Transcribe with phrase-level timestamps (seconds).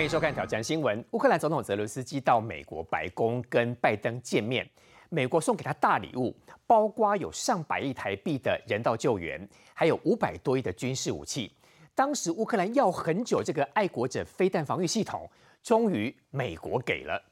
[0.00, 0.98] 欢迎收看《挑战新闻》。
[1.10, 4.66] 乌克兰总统泽伦斯基到美国白宫跟拜登见面，
[5.10, 6.34] 美国送给他大礼物，
[6.66, 11.52] 包括有上百亿台币的人道救援，还有五百多亿的军事武器。
[11.94, 15.28] 当时乌克兰要很久，这个爱国者飞弹防御系统，
[15.62, 17.22] 终于美国给了。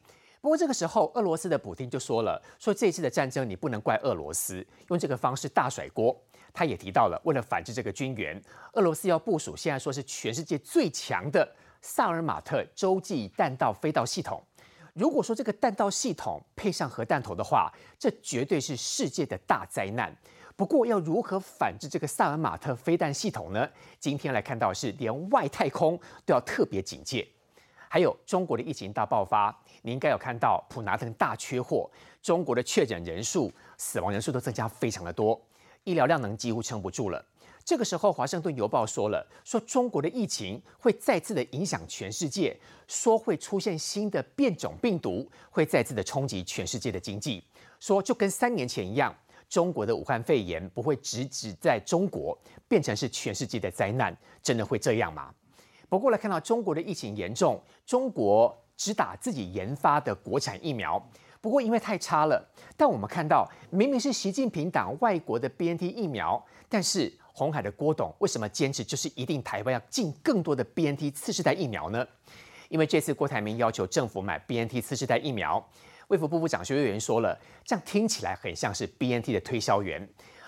[0.42, 6.14] 不过这个时候，俄罗斯的普京就说了，说这次的战争你不能怪俄罗斯，用这个方式大甩锅。
[6.52, 8.38] 他也提到了，为了反制这个军援，
[8.74, 11.50] 俄罗斯要部署现在说是全世界最强的。
[11.90, 14.42] 萨尔马特洲际弹道飞弹系统，
[14.92, 20.14] 如果说这个弹道系统配上核弹头的话，这绝对是世界的大灾难。
[20.54, 23.66] 不过，要如何反制这个萨尔马特飞弹系统呢？
[23.98, 27.26] 今天来看到是连外太空都要特别警戒。
[27.88, 35.40] 还有中国的疫情大爆发，你应该有看到普拿腾大缺货，中国的确诊人数、死亡人数都增加非常的多，
[35.84, 37.24] 医疗量能几乎撑不住了。
[37.68, 47.44] 这个时候，《华盛顿邮报》说了，说中国的疫情会再次的影响全世界，说会出现新的变种病毒，会再次的冲击全世界的经济。
[47.78, 49.14] 说就跟三年前一样，
[49.50, 52.34] 中国的武汉肺炎不会只止在中国，
[52.66, 55.30] 变成是全世界的灾难，真的会这样吗？
[55.90, 61.06] 不过来看到中国的疫情严重，中国只打自己研发的国产疫苗，
[61.42, 67.12] 不过因为太差了，但我们看到明明是习近平党外国的 BNT 疫苗，但是。
[67.38, 72.04] 红海的郭董为什么坚持就是一定台湾要进更多的 BNT 次世代疫苗呢？
[72.68, 75.64] 因为这次郭台铭要求政府买 BNT 次世代疫苗，
[76.08, 80.06] 卫福部部长薛岳元说了，这样听起来很像是 BNT 的推销员。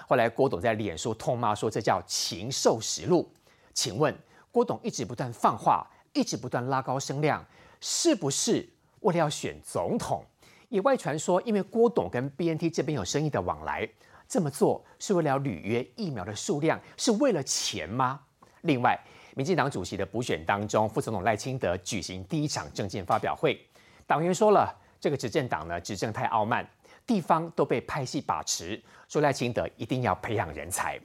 [0.09, 3.33] 后来郭董在脸书痛骂说这叫禽兽食禄。
[3.73, 4.13] 请问
[4.51, 7.47] 郭董一直不断放话，一直不断拉高声量，
[7.81, 8.69] 是不是
[9.03, 10.25] 为了要选总统？
[10.71, 13.89] 野外传说，因为郭董跟 BNT 这边有生意的往来。
[14.31, 18.21] 这么做是为了履约疫苗的数量，是为了钱吗？
[18.61, 18.97] 另外，
[19.35, 23.61] 民进党主席的补选当中，副总统赖清德举行第一场政见发表会，
[24.07, 26.65] 党员说了，这个执政党呢，执政太傲慢，
[27.05, 30.97] 地方都被派系把持，说赖清德一定要培养人才。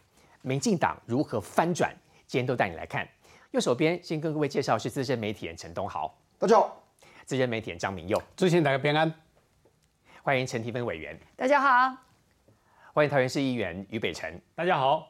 [0.44, 1.92] 民进党如何翻转？
[2.28, 3.08] 今天都带你来看。
[3.50, 6.70] 右手边先跟各位介绍是资深媒体人陈东豪，大家好；
[7.26, 9.12] 资深媒体人张明佑，祝先大家平安。
[10.22, 11.98] 欢迎陈提芬委员，大家好。
[12.96, 15.06] 欢迎桃园市议员于北辰，大家好；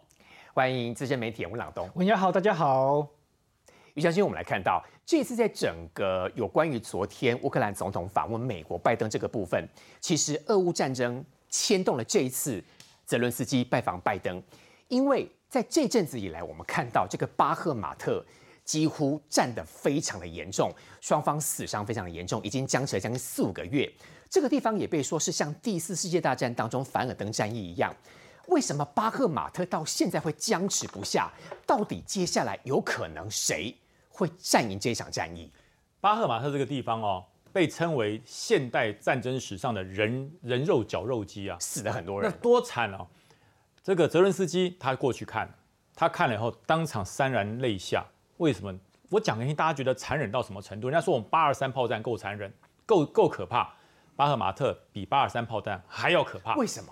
[0.56, 3.07] 欢迎资深媒体人吴朗东，文家好，大家好。
[3.94, 9.69] 于将军，我们来看到这次在整个有关于昨天乌克兰总统访问美国拜登这个部分，
[10.00, 12.59] 其实俄乌战争牵动了这一次
[13.06, 14.41] 泽伦斯基拜访拜登，
[14.88, 18.25] 因为在这阵子以来，我们看到这个巴赫马特
[18.66, 23.90] 几乎战得非常的严重，双方死伤非常的严重，已经僵持了将近四五个月。
[24.28, 27.96] 这个地方也被说是像第四世界大战当中凡尔登战役一样，
[28.48, 31.31] 为什么巴赫马特到现在会僵持不下？
[31.66, 33.74] 到底接下来有可能谁
[34.09, 35.50] 会战赢这场战役？
[36.02, 37.24] 巴赫马特这个地方哦，
[37.54, 43.08] 被称为现代战争史上的人人肉绞肉机啊，死了很多人，那多惨哦！
[43.84, 45.48] 这个泽伦斯基他过去看，
[45.96, 48.04] 他看了以后当场潸然泪下。
[48.38, 48.73] 为什么？
[49.09, 50.90] 我讲给你听，大家觉得残忍到什么程度？
[50.90, 52.51] 人家说我们八二三炮战够残忍，
[52.85, 53.73] 够够可怕。
[54.16, 56.56] 巴赫马特比八二三炮弹还要可怕。
[56.56, 56.91] 为什么？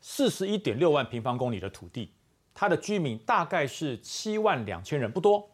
[0.00, 2.12] 四十一点六万平方公里的土地，
[2.54, 5.50] 它的居民大概是七万两千人，不多。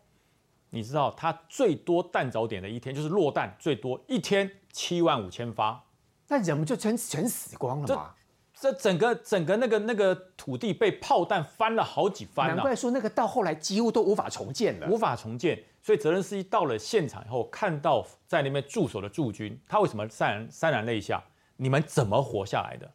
[0.71, 5.85] 你知道，它最多弹着点的一天就是落弹最多一天七万五千发，
[6.29, 8.15] 那人们就全全死光了吗？
[8.59, 15.63] 这整个整个那个那个土地被炮弹翻了好几番，难怪说那个到后来几乎都无法重建了，无法重建。
[15.83, 21.23] 所以泽连斯基到了现场以后，看到在那边驻守的驻军，他为什么潸然潸然泪下？
[21.57, 22.91] 你们怎么活下来的？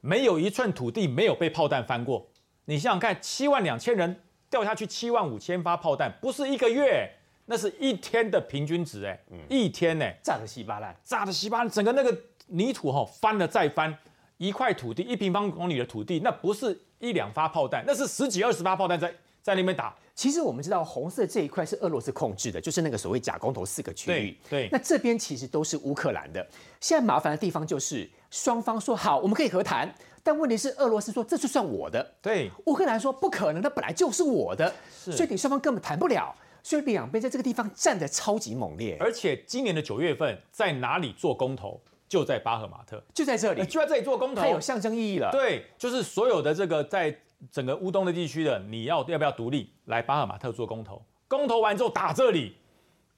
[0.00, 2.28] 没有一寸土地没有被炮弹翻过。
[2.66, 7.10] 你想想看，七万两千人掉下去，七万五千发炮弹，不是一个月，
[7.46, 9.18] 那是一天的平均值，哎，
[9.48, 12.16] 一天呢，炸得稀巴烂，炸得稀巴烂，整个那个
[12.46, 13.98] 泥土哈翻了再翻，
[14.46, 19.14] 一块土地一平方公里的土地，那不是一两发炮弹，那是十几二十发炮弹在。
[19.44, 24.34] 在那边打，其实我们知道红色这一块是俄罗斯控制的，就是那个所谓假公投四个区域。
[24.48, 26.40] 对，那这边其实都是乌克兰的。
[26.80, 32.14] 现在麻烦的地方就是双方说好，我们可以和谈，但问题是俄罗斯说这就算我的。
[32.22, 36.34] 对，乌克兰说不可能，那本来就是我的，所以你双方根本谈不了。
[36.62, 38.96] 所以两边在这个地方战得超级猛烈。
[38.98, 41.78] 而且今年的九月份在哪里做公投？
[42.14, 45.30] 就在巴赫马特，就在这里，就在这里做公投，它有象征意义了。
[45.32, 47.18] 对，就是所有的这个在。
[47.52, 49.70] 整个乌东的地区的，你要要不要独立？
[49.84, 52.56] 来巴赫马特做公投，公投完之后打这里，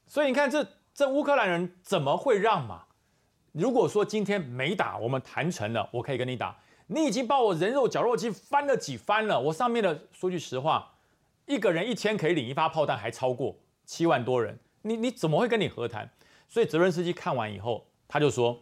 [0.05, 2.87] 所以你看这这乌克兰人怎么会让嘛？
[3.53, 6.59] 如果说今天没打，我们谈成了，我可以跟你打。
[6.89, 10.95] 你已经把我人肉绞肉机翻了几番了，我上面的说句实话，
[11.47, 14.59] 一个人一天可以领一发炮弹，还超过七万多人。
[14.83, 16.11] 你你怎么会跟你和谈？
[16.49, 18.61] 所以泽伦斯基看完以后，他就说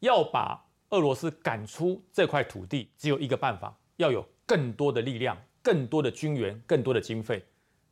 [0.00, 7.42] 要把俄罗斯赶出这块土地，只有一个办法，要有更多的力量、更多的军援、更多的经费。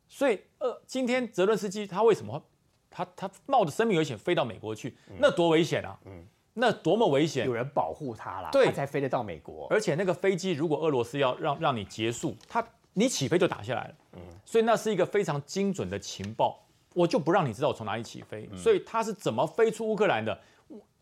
[0.07, 2.43] 所以，呃，今天泽伦斯基他为什么
[2.89, 4.97] 他他冒着生命危险飞到美国去？
[5.19, 5.97] 那多危险啊！
[6.05, 6.25] 嗯，
[6.55, 7.45] 那多么危险！
[7.45, 9.67] 有人保护他了，对他才飞得到美国。
[9.69, 13.95] 而且那个飞机，如果俄罗斯要让让你结束，他你起飞就打下来了。
[14.13, 16.65] 嗯，所以那是一个非常精准的情报。
[16.95, 20.37] 我就不让你知道我从哪里起飞，所以他是怎么飞出乌克兰的，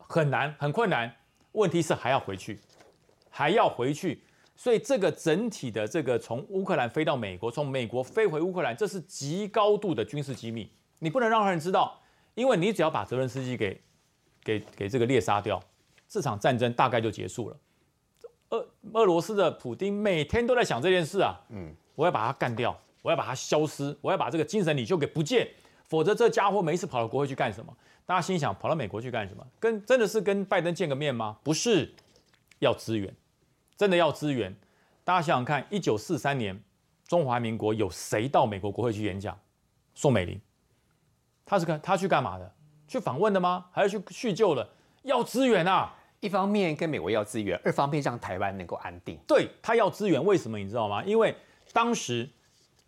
[0.08, 1.14] 很难很困难。
[1.52, 2.60] 问题是还要回去，
[3.30, 4.22] 还要回去，
[4.54, 12.00] 所以这个整体的这个从乌克兰飞到美国，从美国飞回乌克兰，这是极高度的军事机密，你不能让人知道，
[12.34, 13.80] 因为你只要把泽伦斯基给
[14.44, 15.60] 给给这个猎杀掉，
[16.06, 17.56] 这场战争大概就结束了。
[18.50, 25.48] 俄俄罗斯的普京每天都在想这件事啊，嗯，我要把他干掉，我要把他消失，我要把这个精神领袖给不见。
[25.88, 27.74] 否则，这家伙没事跑到国会去干什么？
[28.04, 29.46] 大家心想，跑到美国去干什么？
[29.58, 31.38] 跟真的是跟拜登见个面吗？
[31.42, 31.90] 不是，
[32.58, 33.14] 要资源，
[33.76, 34.54] 真的要资源。
[35.02, 36.62] 大家想想看，一九四三年，
[37.06, 39.38] 中华民国有谁到美国国会去演讲？
[39.94, 40.38] 宋美龄，
[41.46, 42.52] 他是干他去干嘛的？
[42.86, 43.64] 去访问的吗？
[43.72, 44.68] 还是去叙旧了？
[45.04, 45.94] 要资源啊！
[46.20, 49.18] 一方面跟美国要资源，二方面让台湾能够安定。
[49.26, 51.02] 对他要资源，为什么你知道吗？
[51.04, 51.34] 因为
[51.72, 52.28] 当时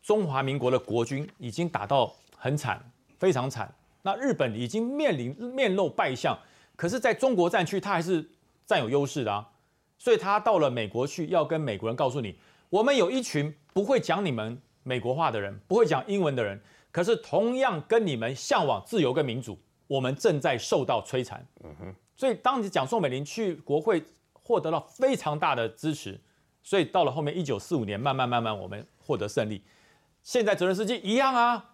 [0.02, 2.14] 中华民国的国军已经打到。
[2.40, 2.82] 很惨，
[3.18, 3.72] 非常惨。
[4.00, 6.36] 那日本已经面临面露败相，
[6.74, 8.26] 可是在中国战区，他还是
[8.64, 9.46] 占有优势的啊。
[9.98, 12.34] 所以他到了美国去，要跟美国人告诉你，
[12.70, 16.58] 我们有一群不会讲你们美国话的人，不会讲英文的人，
[16.90, 21.46] 可是同样跟你们向往自由跟民主，我们正在受到摧残。
[21.62, 21.94] 嗯哼。
[22.16, 24.02] 所以当你讲宋美龄去国会
[24.32, 26.18] 获得了非常大的支持，
[26.62, 29.62] 所以到了后面一九四五年，慢慢慢慢我们获得胜利。
[30.22, 31.66] 现在泽连斯基一样啊。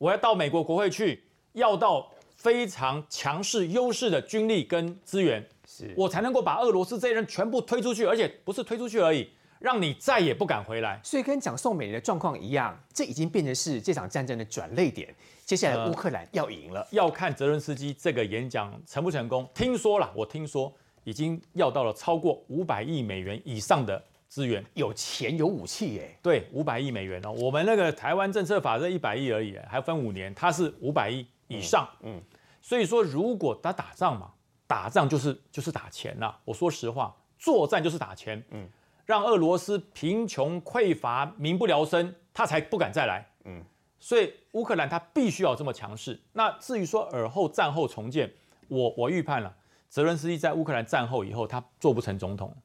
[0.00, 10.98] 我要到美国国会去，要到非常强势、优势的军力跟资源，是我才能够把俄罗斯这些人全部推出去，而且不是推出去而已，让你再也不敢回来。
[11.04, 15.14] 所以跟讲宋美龄的状况一样，这已经变成是这场战争的转泪点。
[15.44, 19.46] 接下来乌克兰要赢了，要看泽伦斯基这个演讲成不成功。
[19.54, 20.72] 听说了，我听说
[21.04, 24.02] 已经要到了超过五百亿美元以上的。
[24.30, 24.64] 资源。
[24.74, 32.22] 有钱有武器耶，对，五百亿美元哦，我们那个台湾政策法这一百亿而已，还分五年，它是五百亿以上，嗯，
[32.62, 34.30] 所以说如果他打仗嘛，
[34.68, 38.68] 打仗就是就是打钱呐，我说实话，作战就是打钱，嗯，
[39.04, 43.60] 让俄罗斯贫穷匮乏民不聊生，他才不敢再来，嗯，
[43.98, 46.20] 所以乌克兰他必须要这么强势。
[46.34, 48.32] 那至于说尔后战后重建，
[48.68, 49.52] 我我预判了，
[49.88, 52.56] 泽伦斯基在乌克兰战后以后，他做不成总统。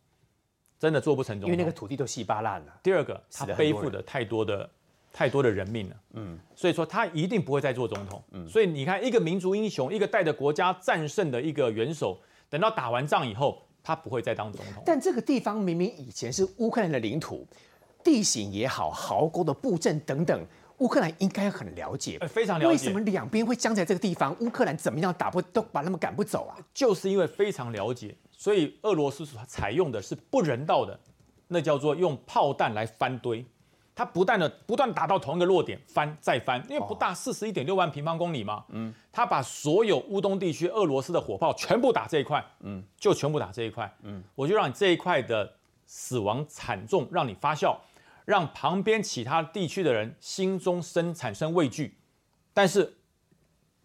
[0.77, 2.80] 真的做不成总统，因为那个土地都稀巴烂了。
[2.83, 4.69] 第二个，他背负的太多的
[5.13, 5.95] 太多的人命了。
[6.13, 8.22] 嗯，所以说他一定不会再做总统。
[8.31, 12.19] 嗯，所以你看，一个民族英雄，一个带着国家战胜的一个元首，
[12.50, 14.83] 等到打完仗以后，他不会再当总统。
[14.86, 17.48] 但这个地方明明以前是乌克兰的领土，
[18.04, 20.45] 地形也好，壕沟的布阵等等，
[20.80, 22.19] 乌克兰应该很了解。
[22.27, 22.68] 非常了解。
[22.68, 24.36] 为什么两边会僵在这个地方？
[24.42, 26.60] 乌克兰怎么样打不都把他们赶不走啊？
[26.74, 28.13] 就是因为非常了解。
[28.38, 31.00] 所以俄罗斯所采用的是不人道的，
[31.48, 33.46] 那叫做用炮弹来翻堆，
[33.96, 45.54] 它不断的不断打到同一个落点，翻再翻，因为不大，四十一点六万平方公里嘛，嗯，他把所有乌东地区俄罗斯的火炮全部打这一块，嗯，就全部打这一块，嗯，我就让你这一块的
[45.86, 47.80] 死亡惨重，让你发笑，
[48.25, 51.98] 让旁边其他地区的人心中生产生畏惧，
[52.54, 52.98] 但是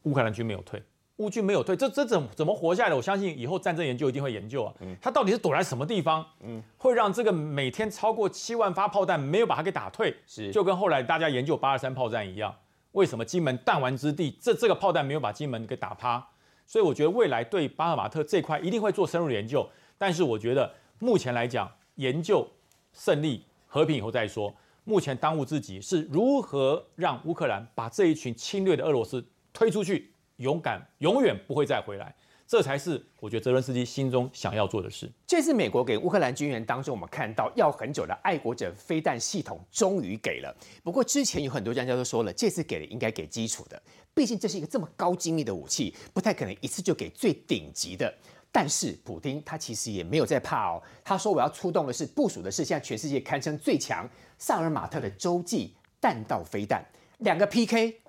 [0.03, 0.83] 乌克兰军没有退。
[1.21, 2.97] 乌军没有退，这这怎怎么活下来的？
[2.97, 4.73] 我相信以后战争研究一定会研究啊。
[4.81, 6.25] 嗯，他到底是躲在什么地方？
[6.41, 10.17] 嗯，会让这个每天超过七万发炮弹没有把它给打退？
[10.27, 12.55] 是，就跟后来大家研究八二三炮战一样，
[12.93, 16.27] 为什么金门弹丸之地，这这个炮弹没有把金门给打趴？
[16.67, 19.69] 所以我觉得未来对巴尔马特这块一定会做深入研究。
[19.99, 22.49] 但是我觉得目前来讲，研究
[22.95, 24.55] 胜利和平以后再说。
[24.85, 29.23] 目前当务之急是如何让乌克兰把这一群侵略的俄罗斯
[29.53, 30.15] 推出去。
[30.41, 32.15] 勇敢永远不会再回来，
[32.47, 35.11] 这才是我觉得泽伦斯基心中想要做的事。
[35.27, 40.55] 这次美国给乌克兰军援当中，我们看到要很久的爱国者飞弹系统终于给了。
[40.83, 43.81] 不过之前有很多专家都说了，这次给了应该给基础的，
[44.15, 48.13] 毕竟这是一个这么高精密的武器，不太可能一次就给最顶级的。
[48.51, 56.85] 但是普京他其实也没有在怕哦，他说我要出动的是部署的是现在全世界堪称最强萨尔马特的洲际弹道飞弹，
[57.19, 58.01] 两个 PK，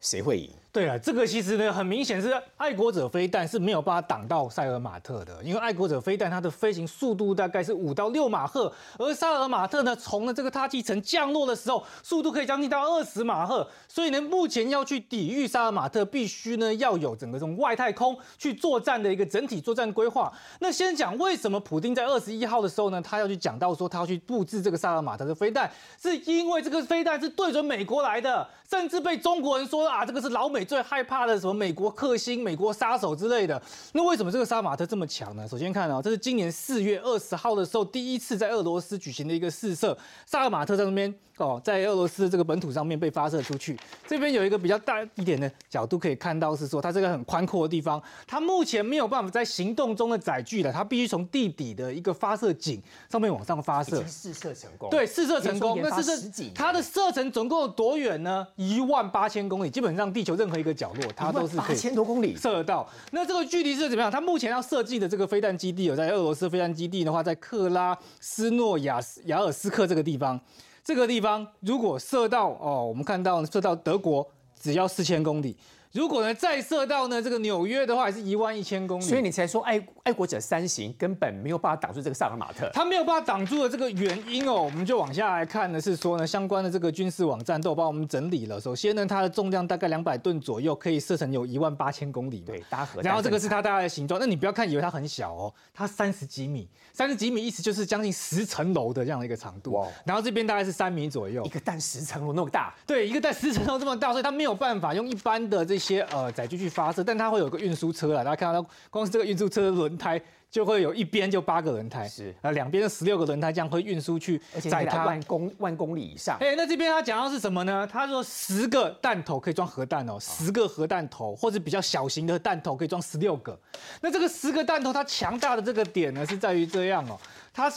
[0.00, 0.50] 谁会赢？
[0.72, 20.32] 对啊，这个其实呢，很明显是爱国者飞弹是没有办法挡到塞尔马特的，因为爱国者飞弹它的飞行速度大概是五到六马赫，而塞尔马特呢，从了这个大气层降落的时候，速度可以将近到二十马赫，所以呢，目前要去抵御塞尔马特，必须呢要有整个从外太空去作战的一个整体作战规划。
[20.60, 25.68] 那先讲为什么普丁在二十一号的时候呢，他要去讲到说他要去布置这个塞尔马特的飞弹，
[26.00, 30.59] 是因为这个飞弹是对准美国来的，甚至被中国人说啊，这个是老美。
[30.64, 33.60] 最害怕的什么美国克星、美国杀手之类的，
[33.92, 35.46] 那为什么这个杀马特这么强呢？
[35.48, 41.14] 首先看啊，这是今年四月二十号的时候，第一次在俄罗斯举行的一个试射，萨尔马特在那边。
[41.36, 43.74] 哦，在俄罗斯这个本土上面被发射出去，
[44.06, 52.78] 这边有一个比较大一点的角度可以看到，是说它这个很宽阔的地方，它目前没有办法在行动中的载具了，它必须从地底的一个发射井
[53.10, 54.04] 上面往上发射。
[54.06, 54.90] 试射成功。
[54.90, 55.80] 对，试射成功。
[55.80, 58.46] 那试射它的射程总共有多远呢？
[58.56, 62.88] 一万八千公里，基本上地球任何一个角落，它都是八千多公里射得到。
[63.12, 64.10] 那这个距离是怎么样？
[64.10, 70.40] 它目前要设计的这个飞弹基地有在俄罗斯飞弹基地的话，在克拉斯诺亚亚尔斯克这个地方。
[70.82, 74.26] 这个地方如果射到哦，我们看到射到德国
[74.58, 75.56] 只要四千公里。
[75.92, 79.04] 如果呢再射到呢这个纽约的话，还是一万一千公里。
[79.04, 82.70] 所以你才说爱爱国者三型根本没有办法挡住这个萨尔马特。
[82.72, 88.60] 他没有办法挡住的这个原因哦，我们就往下来看呢是说呢，相关的这个军事网站都有帮我们整理了。
[88.60, 92.40] 首先呢，它的重量大概两百吨左右，可以射程有一万八千公里。
[92.40, 93.02] 对，搭核。
[93.02, 94.20] 然后这个是它大概的形状。
[94.20, 99.72] 那你不要看以为它很小哦，它三十几米，三十几米意思就是将近十层楼的这样的一个长度。
[99.72, 99.88] 哇。
[100.04, 101.44] 然后这边大概是三米左右。
[101.44, 102.72] 一个弹十层楼那么大。
[102.86, 106.60] 对，一个弹十层楼这么大，所以它没有办法用一般的这些呃载具。
[106.60, 108.22] 去发射，但它会有个运输车啦。
[108.22, 110.20] 大家看到，光是这个运输车的轮胎
[110.50, 114.38] 就会有一边就八个轮胎，是啊，两边的十六个轮胎，这样会运输去
[114.70, 116.36] 载它万公万公里以上。
[116.38, 117.88] 哎，那这边他讲到是什么呢？
[117.90, 123.58] 他说十个弹头可以装核弹哦，十个核弹头或者比较小型的弹头可以装十六个。
[124.02, 127.18] 那这个十个弹头它强大的这个点呢，是在于这样哦，
[127.54, 127.72] 它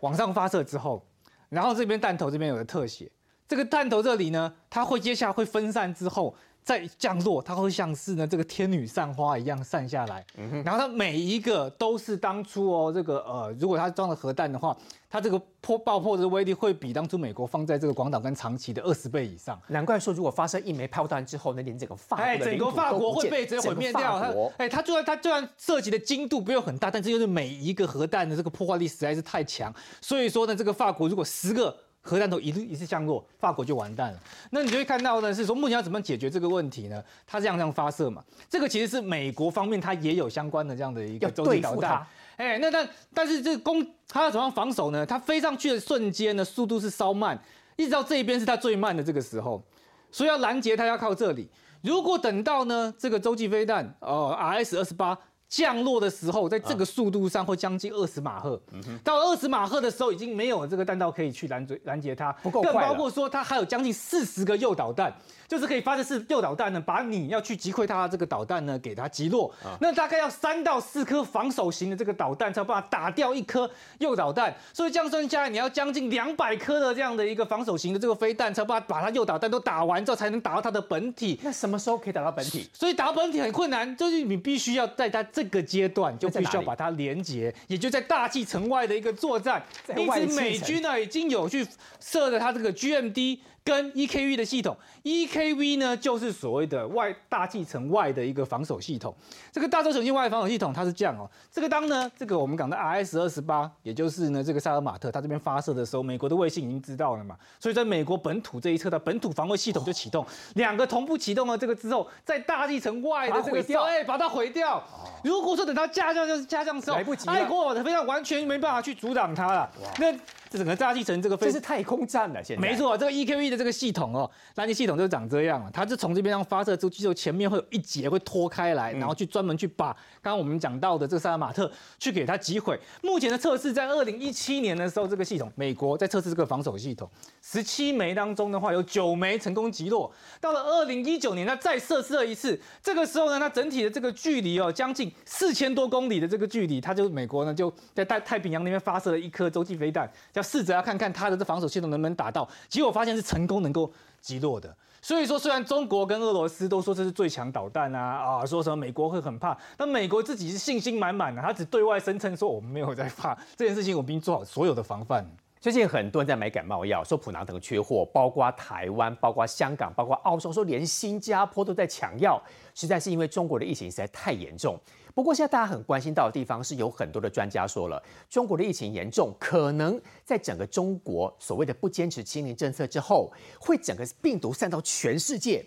[0.00, 1.04] 往上发射之后，
[1.50, 3.12] 然后这边弹头这边有个特写，
[3.46, 6.34] 这个弹头这里呢，它会接下来会分散之后。
[6.64, 10.24] 再降落，它会像是呢这个天女散花一样散下来，
[10.64, 14.76] 然后它每一个都是当初哦这个呃，如果它装了核弹的话，
[15.10, 19.60] 它这个破爆破的威力会比当初美国放在这个广岛跟长崎的二十倍以上。
[19.68, 24.20] 难怪说如果发射一枚炮弹之后，那连整个法哎整个法国会被直接毁灭掉。
[24.20, 31.76] 它哎它就算它就算涉及的精度不用很大，但是就是每一个核弹的这个破坏力实在是太强，所以说呢这个法国如果十个。
[32.02, 34.20] 核弹头一一次降落，法国就完蛋了。
[34.50, 37.02] 那你就会看到呢，是说目前要怎么解决这个问题呢？
[37.26, 42.04] 它这样这样发射嘛，这个其实是美国方面它也有相关的这样的一个洲际导弹。
[42.36, 45.06] 哎，那但但是这个攻它要怎么样防守呢？
[45.06, 47.40] 它飞上去的瞬间呢，速度是稍慢，
[47.76, 49.62] 一直到这一边是它最慢的这个时候，
[50.10, 51.48] 所以要拦截它要靠这里。
[51.82, 55.16] 如果等到呢这个洲际飞弹，哦，RS 二十八。
[55.52, 58.58] 降落的时候，在这个速度上会将近二十马赫。
[59.04, 65.14] 到二十马赫的时候，已经没有这个弹道可以去拦截拦截它，不够更包括说，它还有将近四十个诱导弹。
[65.48, 69.54] 就是可以发射是诱导弹呢，把你要去击溃它的这个导弹呢，给它击落。
[69.80, 74.54] 那大概要三到四颗防守型的这个导弹，才有办法打掉一颗诱导弹。
[74.72, 81.38] 所以这样算下来，你要将近两百颗的这样的一个防守型的这个飞弹，才有办法把它诱导弹都打完之后，才能打到它的本体。
[81.42, 82.66] 那什么时候可以打到本体？
[82.72, 89.60] 所以打到本体很困难，就是你必须要在它这这个阶段就必须要把它连接，也就在大气层外的一个作战。
[89.96, 91.66] 因此，美军呢已经有去
[91.98, 93.38] 设了它这个 GMD。
[93.64, 99.14] 跟 EKV 的系统，EKV 呢就是所谓的外大气层外的一个防守系统。
[99.52, 101.30] 这个大洲球径外防守系统它是这样哦。
[101.50, 107.36] 这个当呢，这个我们讲的 RS 二十八，也就是呢这个萨尔马特，它这边发射的时候，美国的卫星已经知道了嘛。
[107.60, 114.82] 所以在美国本土这一侧的本土防卫系统就启动，两个同步启动了这个之后，在大气层外的这个哎把它毁掉。
[115.22, 119.70] 如果说等它下降就是下降时候，来不及，爱国的飞弹完全没办法去阻挡它了。
[119.98, 120.12] 那
[120.52, 123.52] 这整个大气层这个飞这是太空站了，现在没错，这个 EQE。
[123.52, 125.70] 的这个系统哦，垃圾系统就长这样了。
[125.72, 129.86] 它就从这边上发射出去之后，前面会有一节会拖开来，然后去专门去把
[130.22, 132.78] 刚刚我们讲到的这个萨尔马特 去给它击毁。
[133.02, 137.08] 目前的测试在二零一七年的时候，这个系统美国在测试这个防守系统，
[137.42, 140.10] 十七枚当中的话有九枚成功击落。
[140.40, 150.10] 到了二零一九年，它再测试了一次，这个时候呢，它整体的这个距离哦，将近四千多公里的这个距离，它就美国呢就在太太平洋那边发射了一颗洲际飞弹，
[150.42, 152.48] 试着要看看他的这防守系统能不能打到。
[152.68, 153.46] 结果发现是成。
[153.52, 165.28] 功能够击落的，所以说虽然中国跟俄罗斯都说这是最强导弹啊啊，说什么美国会很怕，但美国自己是信心满满的，他只对外声称说我们没有在怕这件事情，我们已经做好所有的防范。
[165.60, 172.42] 最近很多人在买感冒药，说普拿疼缺货，包括台湾、包括香港、包括澳洲，说连新加坡都在抢药，
[172.74, 174.78] 实在是因为中国的疫情实在太严重。
[175.14, 185.64] 不过现在大家很关心到的地方是，有很多的专家说了，中国的疫情严重，可能在整个中国所谓的不坚持清零政策之后，会整个病毒散到全世界。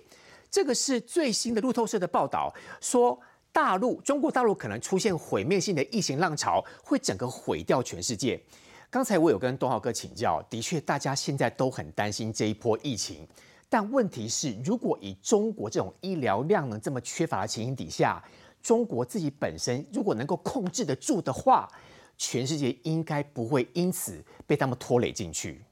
[0.49, 3.19] 这个是最新的路透社的报道，说
[3.51, 8.41] 大陆中国大陆可能出现毁灭性的疫情浪潮，会整个毁掉全世界。
[8.89, 13.27] 刚才我有跟东浩哥请教，的确，大家现在都很担心这一波疫情。
[13.67, 18.23] 但问题是，如果以中国这种医疗量能这么缺乏的情形底下，
[18.65, 21.72] 中国自己本身如果能够控制得住的话，
[22.17, 25.63] 全世界应该不会因此被他们拖累进去。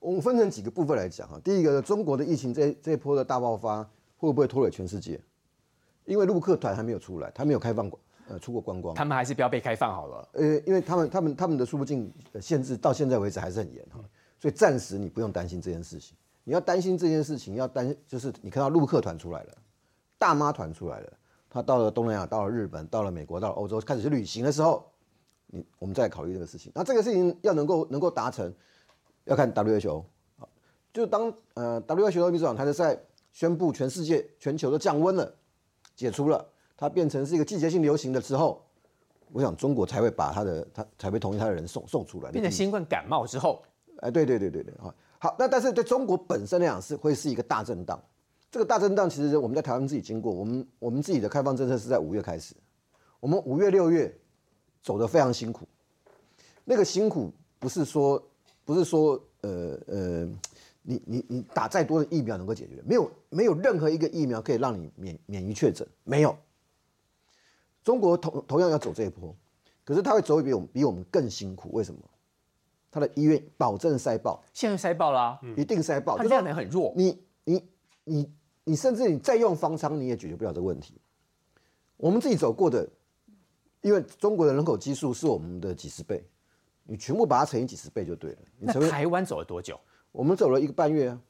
[0.00, 1.40] 我们分成几个部分来讲哈。
[1.44, 5.20] 第一个，中国的疫情这这一波的大爆发，会不会拖累全世界？
[6.06, 7.96] 因为陆客团还没有出来，他没有开放过。
[8.28, 10.28] 呃，出国观光，他们还是不要被开放好了。
[10.32, 14.00] 呃，因为他们、他们、他们的出入境限制到现在为止还是很严哈，
[14.40, 16.16] 所以暂时你不用担心这件事情。
[16.42, 19.58] 你要担心这件事情，要担就是你看到陆客团出来了，
[20.18, 21.12] 大妈团出来了，
[21.50, 24.88] 他到了东南亚，到了日本，到了美国，到了欧洲开始去旅行的时候，
[25.48, 26.70] 你我们再考虑这个事情。
[26.74, 28.54] 那这个事情要能够能够达成，
[29.24, 30.04] 要看 WHO
[30.38, 30.46] 啊，
[30.92, 32.98] 就当呃 WHO 秘书长他在
[33.32, 35.34] 宣布全世界全球都降温了，
[35.96, 36.46] 解除了。
[36.76, 38.64] 它变成是一个季节性流行的时候，
[39.32, 42.30] 我想中国才会把他的他才会同意他的人送送出来。
[42.30, 43.62] 变成新冠感冒之后，
[43.98, 48.02] 哎，对对对对对，好，好，那但是对中国本身来讲是会是一个大震荡。
[48.50, 52.54] 这个大震荡其实我们在台湾自己经过，我们我们自己的开放政策是在五月开始，
[53.20, 54.12] 我们五月六月
[54.82, 55.66] 走得非常辛苦。
[56.64, 58.22] 那个辛苦不是说
[58.64, 60.24] 不是说呃呃，
[60.82, 66.36] 你你你打再多的疫苗能够解决，没有没有任何一个疫苗可以让你免免于确诊，没有。
[67.82, 69.34] 中国同同样要走这一波，
[69.84, 71.70] 可是他会走比我们比我们更辛苦。
[71.72, 72.00] 为什么？
[72.90, 76.18] 他的医院保证塞爆，现在塞爆了，一定塞爆。
[76.18, 77.64] 它量能很弱，你你
[78.02, 78.30] 你
[78.64, 81.00] 你甚至你再用方舱，你也解决不了这个问题。
[81.96, 82.88] 我们自己走过的，
[83.80, 86.24] 因为中国的人口基数是我们的几十倍，
[86.84, 88.38] 你全部把它乘以几十倍就对了。
[88.58, 89.78] 那台湾走了多久？
[90.12, 91.20] 我们走了一个半月啊。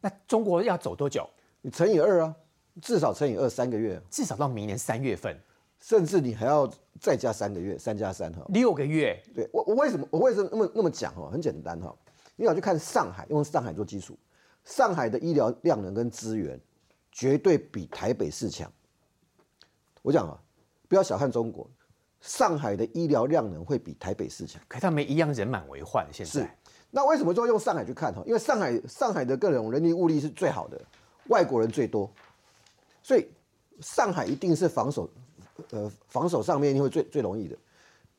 [0.00, 1.28] 那中国要走多久？
[1.60, 2.34] 你乘以二啊，
[2.80, 5.36] 至少乘以二三个月，至少到明年三月份。
[5.78, 6.66] 甚至你还要
[6.98, 9.22] 再加三个月，三加三哈，六个月。
[9.34, 11.28] 对我，我为什么我为什么那么那么讲哈？
[11.30, 11.94] 很简单哈，
[12.34, 14.18] 你要去看上海，用上海做基础，
[14.66, 16.60] 上海的医疗量能跟资源
[17.10, 18.70] 绝对比台北市强。
[20.02, 20.38] 我讲啊，
[20.88, 21.66] 不要小看中国，
[22.20, 24.60] 上海的医疗量能会比台北市强。
[24.68, 26.48] 可他们一样人满为患，现在是。
[26.90, 28.22] 那为什么说用上海去看哈？
[28.26, 30.80] 因为上海上海的各种人力物力是最好的，
[31.28, 32.10] 外国人最多，
[33.02, 33.28] 所以
[33.80, 35.08] 上海一定是防守。
[35.70, 37.56] 呃，防守上面一定会最最容易的。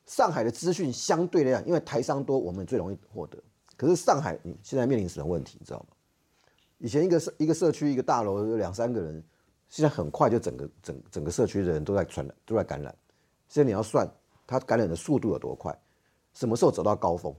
[0.05, 3.38] 上海的资讯相对来讲，因为台商多，我们最容易获得。
[3.75, 5.57] 可是上海，你现在面临什么问题？
[5.60, 5.86] 你知道吗？
[6.80, 9.24] 以前一个社一个社区一个大楼有两三个人，
[9.70, 12.96] 现在很快就整个整整个社区的人都在传染，都在感染。
[13.48, 14.10] 现在你要算
[14.46, 15.78] 它感染的速度有多快，
[16.34, 17.36] 什么时候走到高峰？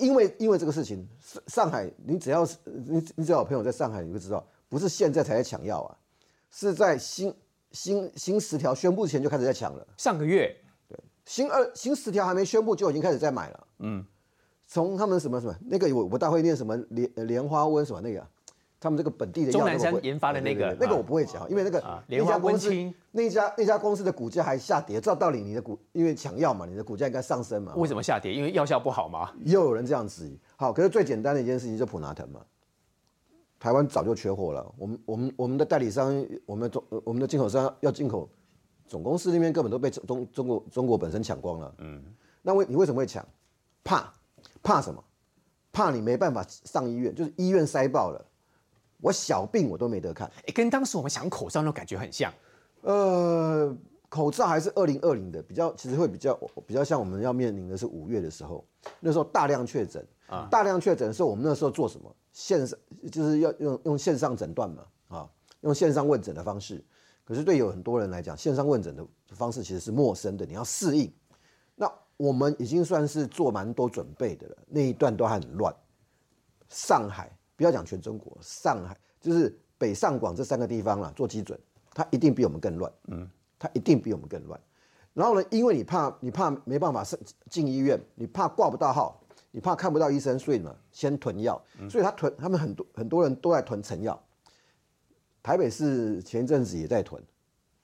[0.00, 5.96] 因为因为这个事情，上上海，你只要是你你只要有朋友在上海，你就知道，不是现在才在抢药啊，
[6.50, 7.34] 是在新。
[7.74, 10.54] 新新十条宣布前就开始在抢了，上个月，
[10.86, 14.04] 对，新二新十条还没宣布就已经开始在买了，嗯，
[14.72, 18.26] 从他们什么什么那个我我大会念什么莲莲花温什么那个，
[18.80, 28.32] 他们这个本地的中南山研发的那个，那个我不会讲，因为那个莲花温清那家那家公司的股价还下跌，照道理你的股因为抢药嘛，你的股价应该上升嘛，为什么下跌？
[28.32, 29.30] 因为药效不好吗？
[29.44, 32.40] 又有人这样质疑，好，可是最简单的一件事情就普拿疼嘛。
[33.60, 38.26] 台湾早就缺货了，我们我们我们的代理商，我们中我们的进口商要进口，
[38.86, 41.74] 总公司那边根本都被中中国中国本身抢光了。
[41.76, 42.02] 嗯，
[42.40, 43.22] 那为你为什么会抢？
[43.84, 44.10] 怕
[44.62, 45.02] 怕什么？
[45.72, 48.22] 怕你没办法上医院，就是医院塞爆了，
[49.00, 50.30] 我小病我都没得看。
[50.46, 52.30] 哎，跟当时我们抢口罩那种感觉很像。
[52.82, 53.74] 呃，
[54.10, 58.62] 口罩还是二零二零的，比较其实会比较比较像我们要面临的是五月的时候，
[59.00, 62.14] 那时候大量确诊啊，大量确诊的时候，我们那时候做什么？
[62.32, 62.78] 线上
[63.10, 65.30] 就是要用用线上诊断嘛，啊，
[65.62, 66.84] 用线上问诊的方式。
[67.24, 71.10] 可是对有很多人来讲，线上问诊的方式其实是陌生的，你要适应。
[72.22, 75.74] 那我们已经算是做蛮多准备的了，那一段都还很乱。
[76.68, 81.58] 上海不要讲全中国，上海就是北上广这三个地方了，做基准，
[81.92, 84.60] 它一定比我们更乱，嗯，它一定比我们更乱。
[85.14, 87.04] 然后呢，因为你怕你怕没办法
[87.50, 89.18] 进医院，你怕挂不到号。
[89.54, 94.18] 你怕看不到医生，所以呢，先囤药，所以他囤，他们很多很多人都在囤成药。
[95.42, 97.22] 台北市前一阵子也在囤，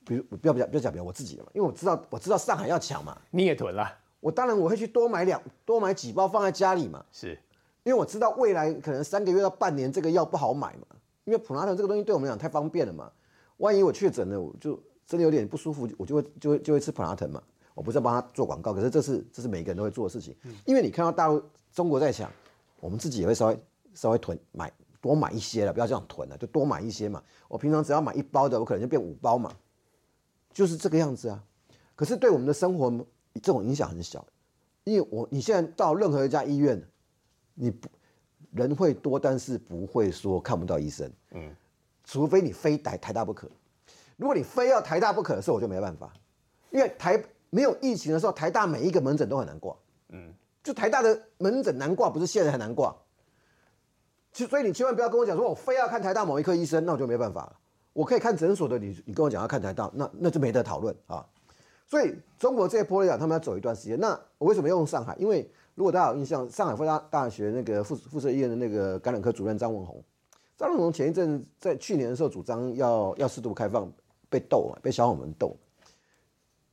[0.07, 3.87] 比如不要不要不要讲，比如我自己的嘛，因为我知道我知道上海要抢嘛，你也囤了，
[4.21, 7.05] 我当然我会去多买两多买几包放在家里嘛。
[7.13, 7.39] 是，
[7.85, 10.87] 因为我知道未来可能三个月到半年这个药不好买嘛，
[11.25, 13.11] 因为普拉腾这个东西对我们讲太方便了嘛。
[13.59, 17.43] 万一我确诊了，我就真的有点不舒服，我就会就会就会吃普拉腾嘛。
[17.75, 20.35] 我不是帮他做广告，可是这是这是每个人都会做的事情。
[20.65, 22.31] 因为你看到大陆中国在抢，
[22.81, 23.59] 我们自己也会稍微
[23.95, 27.23] 稍微囤买多买一些了，不要这样囤了，就多买一些嘛。
[27.47, 29.53] 我平常只要买一包的，我可能就变五包嘛，
[30.53, 31.43] 就是这个样子啊。
[31.95, 32.91] 可是对我们的生活
[33.39, 34.25] 这种影响很小，
[34.85, 36.83] 因为我你现在到任何一家医院，
[37.55, 37.89] 你不
[38.53, 41.11] 人会多，但是不会说看不到医生。
[41.33, 41.55] 嗯，
[42.05, 43.49] 除非你非台台大不可。
[44.17, 46.13] 如果你非要台大不可的时候，我就没办法，
[46.71, 49.77] 因为台没有疫情的时候，台大每一个门诊都很难挂。
[50.09, 52.97] 嗯，就台大的门诊难挂，不是现在很难挂。
[54.33, 57.59] 就所以你千万不要跟我讲说，我非要看台大某一科医生，那我就没办法了。
[57.93, 61.27] 我可以看诊所的，你你跟我讲要看台大，那那就没得讨论啊。
[61.89, 63.99] 所以中国这些玻璃讲，他们要走一段时间。
[63.99, 65.17] 那我为什么用上海？
[65.19, 70.05] 因为如果大家有印象，上海复旦大学那个附附设医院的那个感染科主任张文宏，
[70.57, 73.91] 张文宏前一阵在去年的时候主张要要适度开放，
[74.29, 75.57] 被斗嘛，被小伙们斗。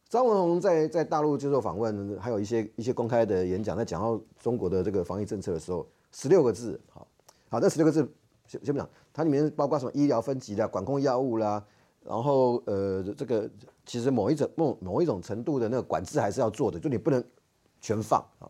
[0.10, 7.08] 张文宏在在大陆接受访问，还有一些一些公开的演讲，在讲到中国的这个防疫政策的时候，十六个字，好，
[7.49, 8.06] 好，那十六个字
[8.47, 11.63] 先先不讲，它里面包括什么医疗分级的、管控药物啦。
[12.04, 13.49] 然后呃，这个
[13.86, 17.24] 其实某一种某某一种程度的那个管制还是要做的，就你不能
[17.80, 18.50] 全放啊。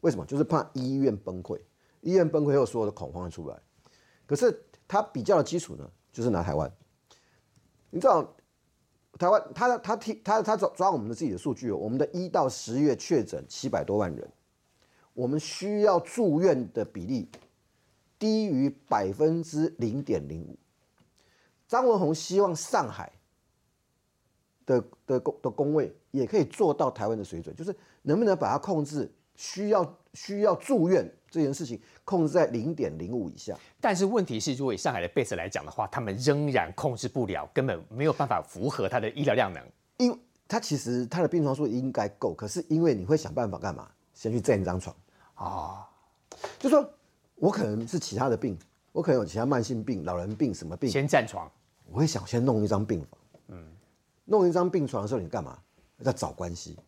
[0.00, 0.26] 为什么？
[0.26, 1.58] 就是怕医院崩溃，
[2.02, 3.58] 医院崩溃后所有的恐慌出来。
[4.26, 6.70] 可是他比较的基础呢，就是拿台湾。
[7.90, 8.36] 你知道
[9.18, 14.30] 台湾他他提他他抓抓我们的自己的数据，我们的一到十月确诊七百多万人，
[15.14, 17.30] 我们需要住院的比例
[18.18, 20.58] 低于百分之零点零五。
[21.66, 23.12] 张文宏希望上海
[24.66, 33.56] 的的工的工位也可以做到台湾的水准，就是能不能把它控制需要需要住院这件事情控制在零点零五以下。
[33.80, 39.62] 但是问题是，如果以上海的 base 来讲的话，他们仍然控制不了，根本没有办法符合他的医疗量能。
[39.98, 43.88] 因他其实他的病床数应该够，可是因为你会想办法干嘛？
[44.12, 44.94] 先去占一张床
[45.34, 45.88] 啊，
[46.58, 46.88] 就说
[47.34, 48.56] 我可能是其他的病。
[48.92, 50.88] 我可能有其他慢性病、老人病什么病？
[50.88, 51.50] 先占床，
[51.90, 53.08] 我会想先弄一张病房。
[53.48, 53.66] 嗯，
[54.24, 55.58] 弄一张病床的时候，你干嘛？
[55.98, 56.78] 要找关系。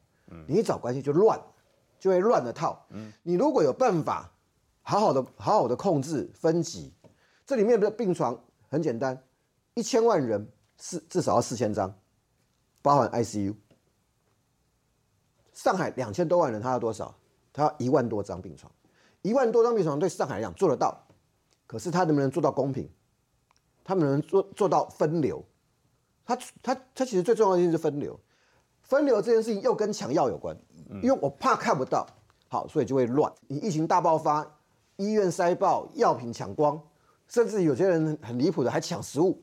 [0.49, 1.41] 你一找关系就乱，
[2.01, 2.85] 就会乱了套。
[2.91, 4.29] 嗯，你如果有办法，
[4.83, 6.93] 好好的、好好的控制分级，
[7.47, 8.37] 这里面的病床
[8.69, 9.23] 很简单，
[9.75, 11.97] 一千万人四至少要四千张，
[12.83, 13.55] 包含 ICU。
[15.53, 17.15] 上海两千多万人，他要多少？
[17.53, 18.71] 他要一万多张病床，
[19.23, 21.07] 一万多张病床对上海来讲做得到。
[21.67, 22.91] 可是他能不能做到公平？
[23.85, 25.45] 他们能做做到分流？
[26.27, 28.19] 他他他其实最重要的就是分流。
[28.83, 30.57] 分流这件事情又跟抢药有关，
[31.03, 32.07] 因为我怕看不到，
[32.49, 33.33] 好，所以就会乱。
[33.49, 34.47] 你疫情大爆发，
[34.97, 36.81] 医院塞爆，药品抢光，
[37.27, 39.43] 甚至有些人很离谱的还抢食物。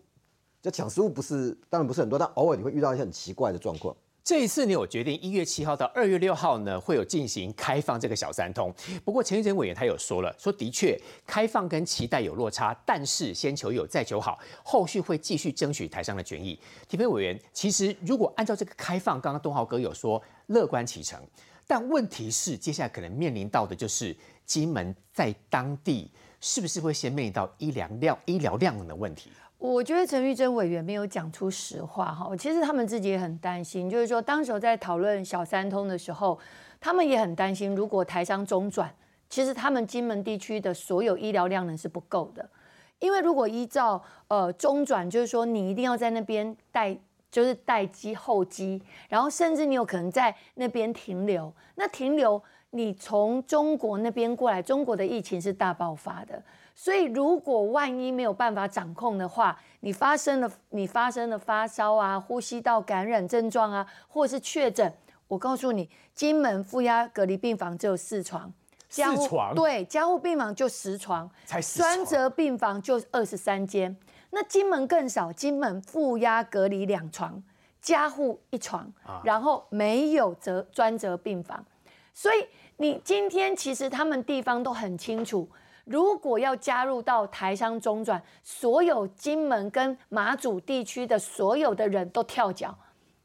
[0.62, 3.94] 这抢食物不是当然不是很多，但偶尔你会遇到一些很奇怪的状况。
[4.24, 8.74] 这一次，呢，我决定一月七号到二月六号呢，会有进行开放这个小三通。
[9.04, 16.58] 不过，陈玉珍委员他有说了，说的确开放跟期待有落差，但是先求有再求好，后续会继续争取台商的权益。
[16.88, 21.22] 提评委员，其实如果按照这个开放，刚刚东豪哥有说乐观启程，
[21.68, 26.10] 但问题是接下来可能面临到的就是金门在当地
[26.40, 29.30] 是不是会先面临到医疗量医疗量的问题？
[29.64, 36.38] 我觉得陈玉珍委员没有讲出实话哈，其实他们自己也很担心，就是说当时在讨论小三通的时候，
[36.82, 38.94] 他们也很担心，如果台商中转，
[39.30, 42.46] 其实他们金门地区的所有医疗量能是不够的，
[43.00, 46.98] 因为如果依照呃中转，就是说你一定要在那边待，
[47.32, 56.44] 就是待机候机，然后甚至你有可能在那边停留，那停留你从中国那边过来，中国的疫情是大爆发的。
[56.76, 64.92] 所以，如果万一没有办法掌控的话，你发生了你发生了发烧啊、呼吸道感染症状啊，或是确诊，
[65.28, 68.52] 我告诉你，金门负压隔离病房只有四床，
[68.90, 73.96] 四床对，加护病房就十床，才十专责病房就二十三间，
[74.32, 77.42] 那金门更少，金门负压隔离两床，
[77.80, 78.92] 加护一床，
[79.24, 81.64] 然后没有责专责病房，
[82.16, 85.48] 所以你今天其实他们地方都很清楚。
[85.86, 92.74] 如果要加入到台商中转，所有金门跟马祖地区的所有的人都跳脚，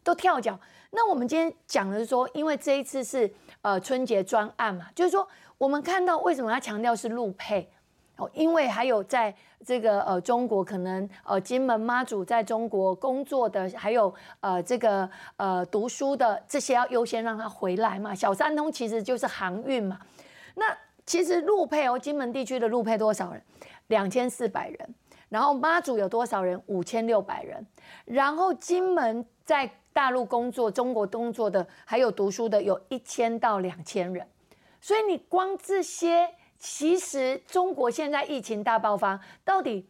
[0.02, 0.58] 都跳脚。
[0.90, 7.70] 那我们今天讲的是说，因为这一次是呃春节专案嘛，就是说我们看到为什么他强调是陆配
[8.16, 9.32] 哦，因为还有在
[9.64, 18.12] 这个呃中国可能呃金门妈祖在中国工作的，还有呃这个呃读书的这些要优先让他回来嘛。
[18.12, 20.00] 小三通其实就是航运嘛，
[20.56, 20.76] 那。
[21.08, 23.42] 其实陆配哦，金门地区的陆配多少人？
[23.86, 24.94] 两千四百人。
[25.30, 26.62] 然后妈祖有多少人？
[26.66, 27.66] 五千六百人。
[28.04, 34.28] 然后金门在大陆工作、中国工作的，还有读书的，有一千到两千人。
[34.82, 39.88] 所以你光这些，其实中国现在疫情大爆发，到底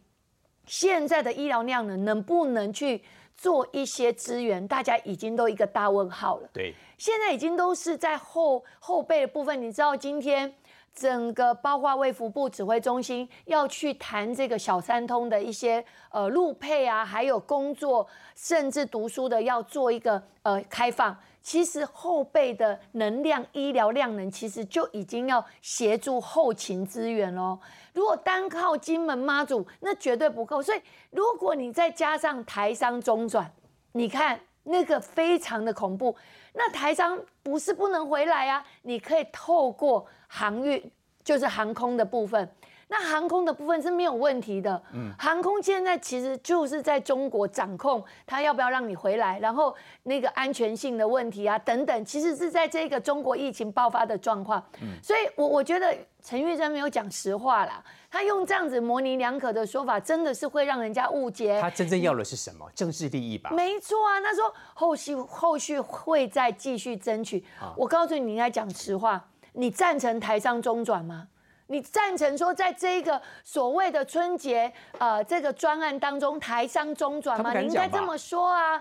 [0.65, 3.03] 现在的医疗量能能不能去
[3.35, 4.65] 做一些资源？
[4.65, 6.49] 大家已经都一个大问号了。
[6.53, 9.61] 对，现在已经都是在后后背的部分。
[9.61, 10.55] 你知道今天？
[10.99, 21.15] 整个包括卫福部指挥中心要去谈这个小三通的一些呃路配啊，还有工作，甚至读书的要做一个呃开放。
[21.41, 27.57] 其实后备的能量、医疗量能，其实就已经要协助后勤资源喽。
[27.93, 30.61] 如果单靠金门妈祖，那绝对不够。
[30.61, 30.81] 所以
[31.11, 33.49] 如果你再加上台商中转，
[33.93, 36.13] 你看那个非常的恐怖。
[36.53, 40.91] 那台商不是不能回来啊，你可以透过航运，
[41.23, 42.49] 就是航空的部分。
[42.91, 44.81] 那航空的部分是没有问题的。
[44.93, 54.61] 嗯，航空现在其实就是在中国掌控，他要不要让你回来，然后那个安全性的问题啊等等，其实是在这个中国疫情爆发的状况。
[54.81, 61.61] 嗯，所以我我觉得陈玉珍没有讲实话啦，他用这样子模棱两可的说法，真的是会让人家误解。
[61.61, 62.67] 他真正要的是什么？
[62.73, 63.51] 政治利益吧？
[63.51, 67.45] 没错啊，他说后续后续会再继续争取。
[67.75, 69.23] 我告诉你，你应该讲实话，
[69.53, 71.27] 你赞成台商中转吗？
[71.71, 77.53] 你赞成说，在这个所谓的春节呃这个专案当中，台商中转吗？
[77.53, 78.75] 你应该这么说啊，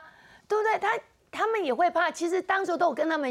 [0.49, 0.79] 对不对？
[0.79, 0.99] 他
[1.31, 2.11] 他们也会怕。
[2.11, 3.31] 其实当时都有跟他们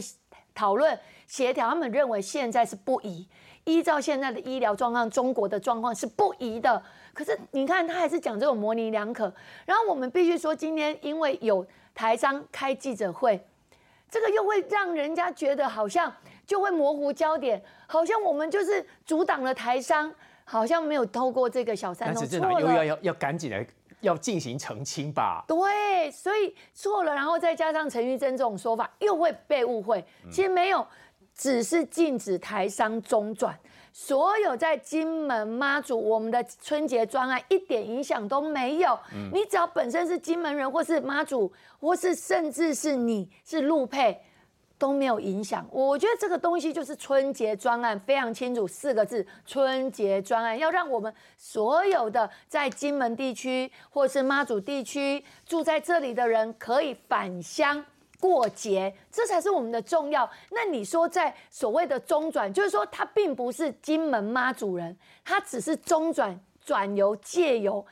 [0.54, 3.28] 讨论协调，他们认为现在是不宜，
[3.64, 6.82] 依照现在的医疗状况，中国的状况是不宜的。
[7.12, 9.34] 可是你看，他还是讲这种模棱两可。
[9.66, 11.66] 然后我们必须说，今天因为有
[11.96, 13.44] 台商开记者会，
[14.08, 16.14] 这个又会让人家觉得好像。
[16.48, 20.12] 就会模糊焦点，好像我们就是阻挡了台商，
[20.46, 23.68] 好像没有透过这个小三通错了，又要要要赶紧来
[24.00, 25.44] 要进行澄清吧？
[25.46, 30.04] 对，所以错了，然后再加上陈玉珍这种说法，又会被误会。
[30.32, 30.88] 其实没有，
[31.36, 33.54] 只是禁止台商中转，
[33.92, 38.98] 所有在金门妈祖我们的春节专案一点影响都没有。
[39.34, 44.18] 你只要本身是金门人，或是妈祖，或是甚至是你是陆配。
[44.78, 57.84] 都没有影响，我觉得这个东西就是春节专案，非常清楚四个字：春节专案，要让我们所有的在金门地区或是妈祖地区住在这里的人可以返乡
[58.20, 60.30] 过节，这才是我们的重要。
[60.52, 67.84] 那你说在所谓的中转，就是说他并不是金门妈祖人，他只是中转转游借游。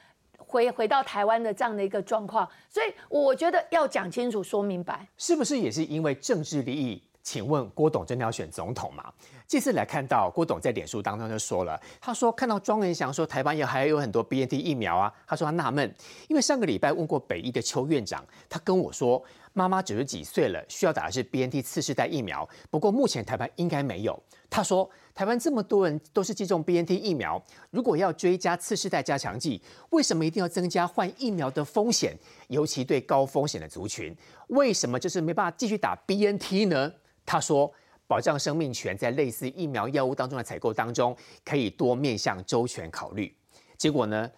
[0.47, 7.01] 回回到台湾的这样的一个状况，所以我觉得要讲清楚、说明白，是不是也是因为政治利益？
[7.23, 9.11] 请问郭董真的要选总统吗？
[9.47, 15.91] 这次来看到郭董在脸书当中就说了，他说看到庄文祥说台湾也还有很多 BNT 疫苗啊，他说他纳闷，
[16.27, 24.21] 因为上个礼拜问过北医的邱院长，他跟我说妈妈九十几岁了，需要打的是 BNT 次世代疫苗，不过目前台湾应该没有。
[24.47, 32.13] 他说台湾这么多人都是接种 BNT 疫苗，如果要追加次世代加强剂，为什么一定要增加换疫苗的风险？
[32.49, 34.13] 尤其对高风险的族群，
[34.49, 36.91] 为什么就是没办法继续打 BNT 呢？
[37.25, 37.71] 他说，
[38.07, 43.33] 保障生命权在类似疫苗药物当中的采购当中，可以多面向周全考虑。
[43.77, 44.29] 结果呢，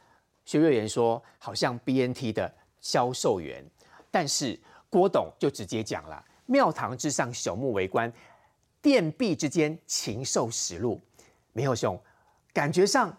[0.46, 3.66] 薛瑞元说，好像 BNT 的销售员，
[4.12, 4.58] 但是
[4.92, 8.13] 郭董就直接讲了：庙堂之上，朽木为官，
[8.82, 11.00] 殿壁之间，禽兽食禄。
[11.54, 12.00] 没有兄，
[12.54, 13.16] 感觉上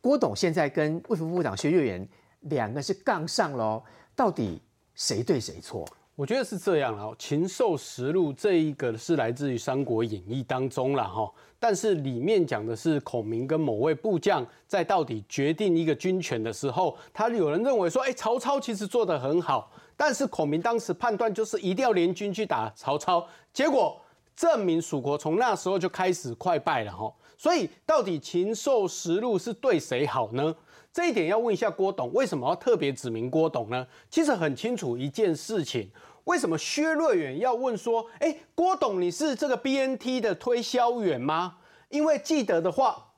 [0.00, 2.08] 郭董现在跟卫福部长薛岳元
[2.40, 3.82] 两个是杠上喽，
[4.14, 4.60] 到底
[4.94, 5.86] 谁对谁错？
[6.16, 24.00] 我觉得是这样了，禽兽食禄这一个是来自于《三国演义》当中了哈，但是里面讲的是孔明跟某位部将在到底决定一个军权的时候，他有人认为说，哎，曹操其实做得很好，但是孔明当时判断就是一定要联军去打曹操，结果
[24.36, 30.54] 证明蜀国从那时候就开始快败了哈，所以到底禽兽食禄是对谁好呢？
[30.92, 33.86] 这一点要问一下郭董，为什么要特别指明郭董呢？
[34.10, 35.90] 其实很清楚一件事情，
[36.24, 41.56] 为什么薛瑞远要问说，哎，郭董你是这个 BNT 的推销员吗？
[41.88, 43.12] 因为记得的话，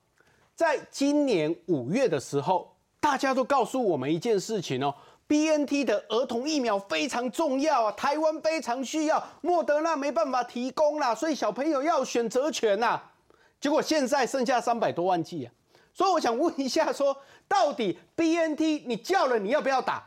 [0.54, 4.94] 在今年五月的时候，大家都告诉我们一件事情哦
[5.28, 13.00] ，BNT 的儿童疫苗非常重要啊，台湾非常需要，莫德纳没办法提供啦，所以小朋友要选择权呐。
[13.60, 15.52] 结果现在剩下三百多万剂啊。
[15.92, 20.02] 所以我想问一下，说到底 B N T 你叫了你要不要打？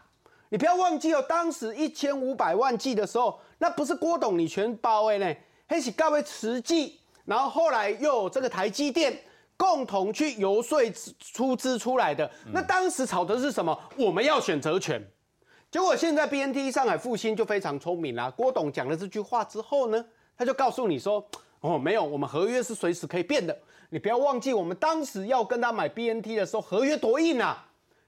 [0.49, 5.35] 你不要忘记哦，当时一千五百万剂的时候，那不是郭董你全包的呢，
[5.67, 9.17] 还是各位慈济，然后后来又有这个台积电
[9.61, 10.81] 共同去游说
[11.19, 12.27] 出资出来的。
[12.51, 13.79] 那当时吵的是什么？
[13.95, 14.99] 我们要选择权。
[15.69, 18.27] 结果现在 B N T 上海复兴就非常聪明啦。
[18.31, 20.03] 郭董讲了这句话之后呢，
[20.35, 21.23] 他就告诉你说：
[21.59, 23.55] 哦，没有，我们合约是随时可以变的。
[23.91, 27.63] 你不要忘记，我们当时要跟他买 B N T 的时候，合约多硬啊！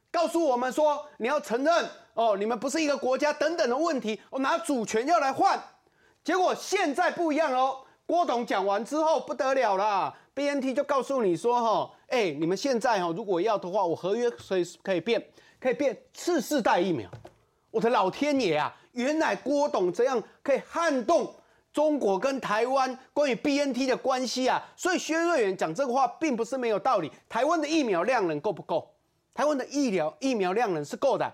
[0.09, 5.61] 告诉我们说，你要承认哦，你们不是一个国家等等的问题，我拿主权要来换。
[6.23, 7.77] 结果现在不一样喽。
[8.05, 15.23] 郭董讲完之后不得了啦，B N T 就告诉你说哈，哎，你们现在哈如果要的话，我合约随时可以变，
[15.59, 17.09] 可以变次世代疫苗。
[17.71, 18.75] 我的老天爷啊！
[18.91, 21.33] 原来郭董这样可以撼动
[21.71, 24.63] 中国跟台湾关于 B N T 的关系啊！
[24.75, 27.11] 所以薛瑞元讲这个话并不是没有道理。
[27.27, 28.87] 台湾的疫苗量能够不够？
[29.33, 31.33] 台湾的医疗疫苗量能是够的。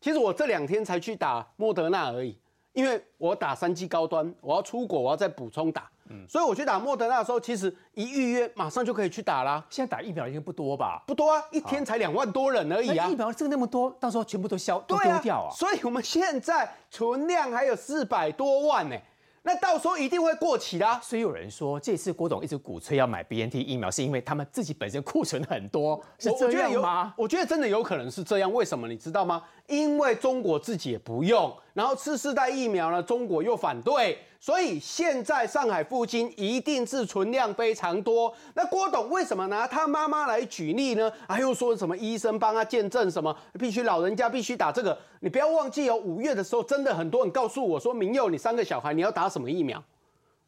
[0.00, 2.38] 其实我这两天才去打莫德纳而已。
[2.72, 5.90] 因为我打三剂高端，我要出国，我要再补充打，
[6.28, 9.64] 所以我去打莫德纳的时候，其实一预约马上就可以去打啦。
[9.70, 11.02] 现在打疫苗已经不多吧？
[11.06, 13.08] 不多啊，一天才两万多人而已啊。
[13.08, 15.48] 疫苗这个那么多，到时候全部都消都丢掉啊。
[15.54, 18.96] 所以我们现在存量还有四百多万呢。
[19.44, 27.12] 那到时候一定会过期的，所以有人说这次郭董一直鼓吹要买 B N T 疫苗，是因为他们自己本身库存很多，是这样吗？
[27.16, 29.42] 我觉得真的有可能是这样，为什么你知道吗？
[29.66, 34.18] 因为中国自己也不用，然后次世代疫苗呢，中国又反对。
[34.42, 38.34] 所以现在上海附近一定是存量非常多。
[38.54, 41.08] 那郭董为什么拿他妈妈来举例呢？
[41.28, 44.98] 啊，又说什么医生帮他见证什么，必须老人家必须打这个。
[45.20, 49.80] 你不要忘记哦，五月的时候真的很多人告诉我说，明佑你三个小孩你要打什么疫苗？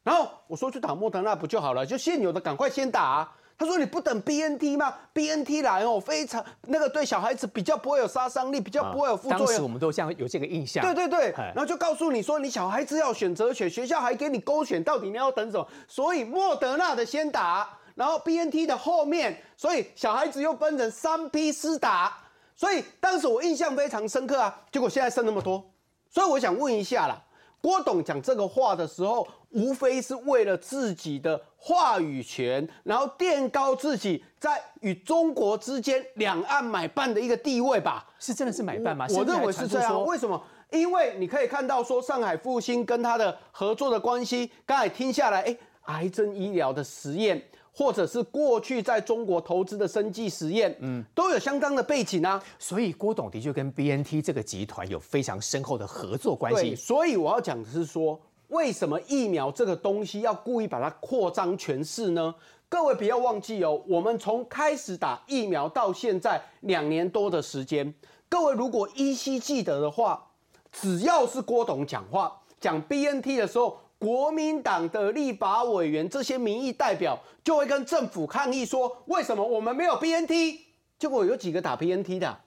[0.03, 1.85] 然后我说去打莫德纳不就好了？
[1.85, 3.31] 就现有的赶快先打。
[3.57, 9.45] 他说：“你不等 B N T 吗？B N T 来哦，非常那个对小孩子比较不会有杀伤力，比较不会有副作用。
[9.45, 10.83] 当时我们都像有这个印象。
[10.83, 15.65] 对对对，然后就告诉你说，你小孩子要选择选，学校还给你勾选，到底你要等什么？
[15.87, 22.17] 所以莫德纳的先打，然后 B N T 的后面，所以小孩子又分成三批施打。
[22.57, 24.61] 所以当时我印象非常深刻啊。
[24.69, 25.63] 结果现在剩那么多，
[26.09, 27.21] 所以我想问一下啦。”
[27.61, 38.05] 郭董讲这个话的时候，无非是为了自己的话语权，然后垫高自己在与中国之间两岸买办的一个地位吧？
[38.19, 39.07] 是真的是买办吗？
[39.09, 40.03] 我认为是这样。
[40.05, 40.41] 为什么？
[40.71, 47.41] 因为你可以看到说上海复兴跟他的合作的关系，刚才听下来，哎，癌症医疗的实验。
[47.77, 52.41] 或者是过去在中国投资的生技实验，嗯，都有相当的背景啊。
[52.57, 56.73] 所以郭董的确跟 B N T 这个集团有非常深厚的合作关系。
[56.73, 62.33] 所以我要讲的是说，为什么疫苗这个东西要故意把它扩张全市呢？
[62.69, 67.93] 各位不要忘记哦，我们从开始打疫苗到现在两年多的时间，
[68.29, 70.25] 各位如果依稀记得的话，
[70.71, 73.79] 只要是郭董讲话讲 B N T 的时候。
[73.97, 80.59] 国民党的立法委员这些民意代表就会跟政府抗议说：为什么我们没有 BNT？
[80.99, 82.37] 结果有几个打 BNT 的？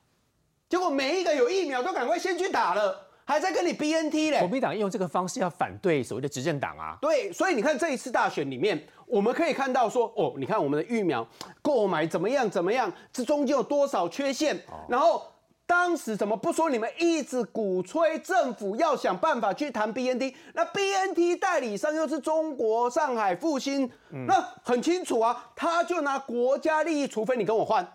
[0.69, 4.39] 结果每一个有疫苗都赶快先去打了，还在跟你 BNT 嘞。
[4.41, 6.97] 国民党用这个方式要反对所谓的执政党啊。
[7.01, 11.27] 对，所以你看这一次大选里面，我们可以看到说：哦，你看我们的疫苗
[11.63, 12.49] 购买怎么样？
[12.49, 12.93] 怎么样？
[13.13, 14.63] 这中间有多少缺陷？
[14.89, 15.23] 然后。
[15.69, 16.71] 当时怎么不说？
[16.71, 23.89] 你们一直鼓吹政府要想办法去谈 BNT，那 BNT 代理商又是中国上海复兴，
[24.27, 27.87] 那很清楚啊，他就拿国家利益，除非你跟我换，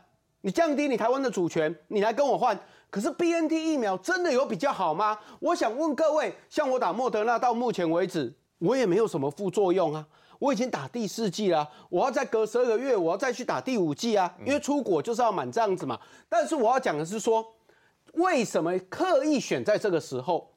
[0.41, 2.55] 你降低你台湾的主权，你来跟我换。
[2.91, 5.17] 可是 BNT 疫苗真的有比较好吗？
[5.39, 10.05] 我想问各位，像我打莫德纳到目前为止，我也没有什么副作用啊，
[10.38, 15.99] 我已经打第四剂了，我要再隔十二个月，我要再去打第五剂啊，因为出国就是要满这样子嘛。
[16.29, 17.43] 但是我要讲的是说。
[18.13, 20.49] 为什么刻意选在这个时候？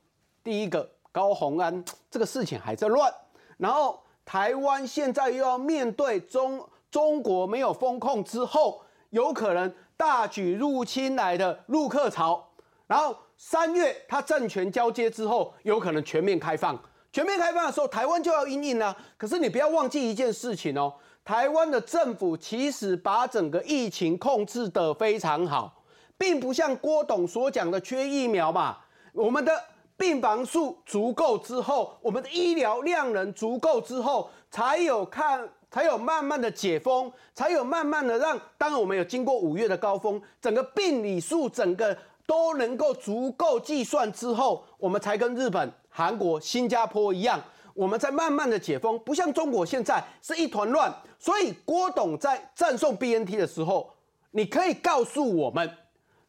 [0.42, 3.12] 第一个，高鸿安这个事情还在乱，
[3.57, 12.47] 然后台湾现在又要面对中中国没有封控之后，有可能大举入侵来的陆客潮，
[12.87, 16.81] 然后三月他政权交接之后，有可能全面开放。
[17.12, 18.95] 全面开放的时候，台湾就要应应了。
[19.16, 20.92] 可是你不要忘记一件事情哦，
[21.25, 25.83] 台湾的政府其实把整个疫情控制得非常好。
[26.19, 28.79] 并不像郭董所讲的缺疫苗嘛，
[29.12, 29.52] 我们的
[29.96, 41.96] 病房数足够之后，我们的医疗量能足够之后，才有看，才有慢慢的解封，才有慢慢的让，当然我们有经过五月的高峰，整个病理数整个
[42.27, 47.42] 都能够足够计算之后，我们才跟日本、韩国、新加坡一样，
[47.73, 50.94] 我们在慢慢的解封，不像中国现在是一团乱。
[51.19, 53.94] 所以郭董在赠送 BNT 的时候，
[54.33, 55.71] 你可以告诉我们。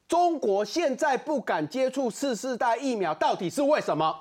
[0.07, 4.15] 中国现在不敢接触次世代疫苗，到底是为什么？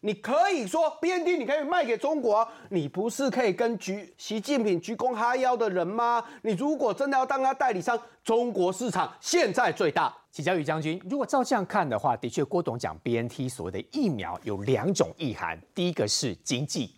[0.00, 6.22] 你可以说 BNT 你可以卖给中国，你不是可以跟局习近平鞠躬哈腰的人吗？
[6.42, 10.14] 你如果真的要当他代理商，中国市场现在最大。
[10.30, 16.94] 齐教宇将军，如果照这样看的话，的确郭董讲 BNT 所谓的疫苗有两种意涵，第一个是经济。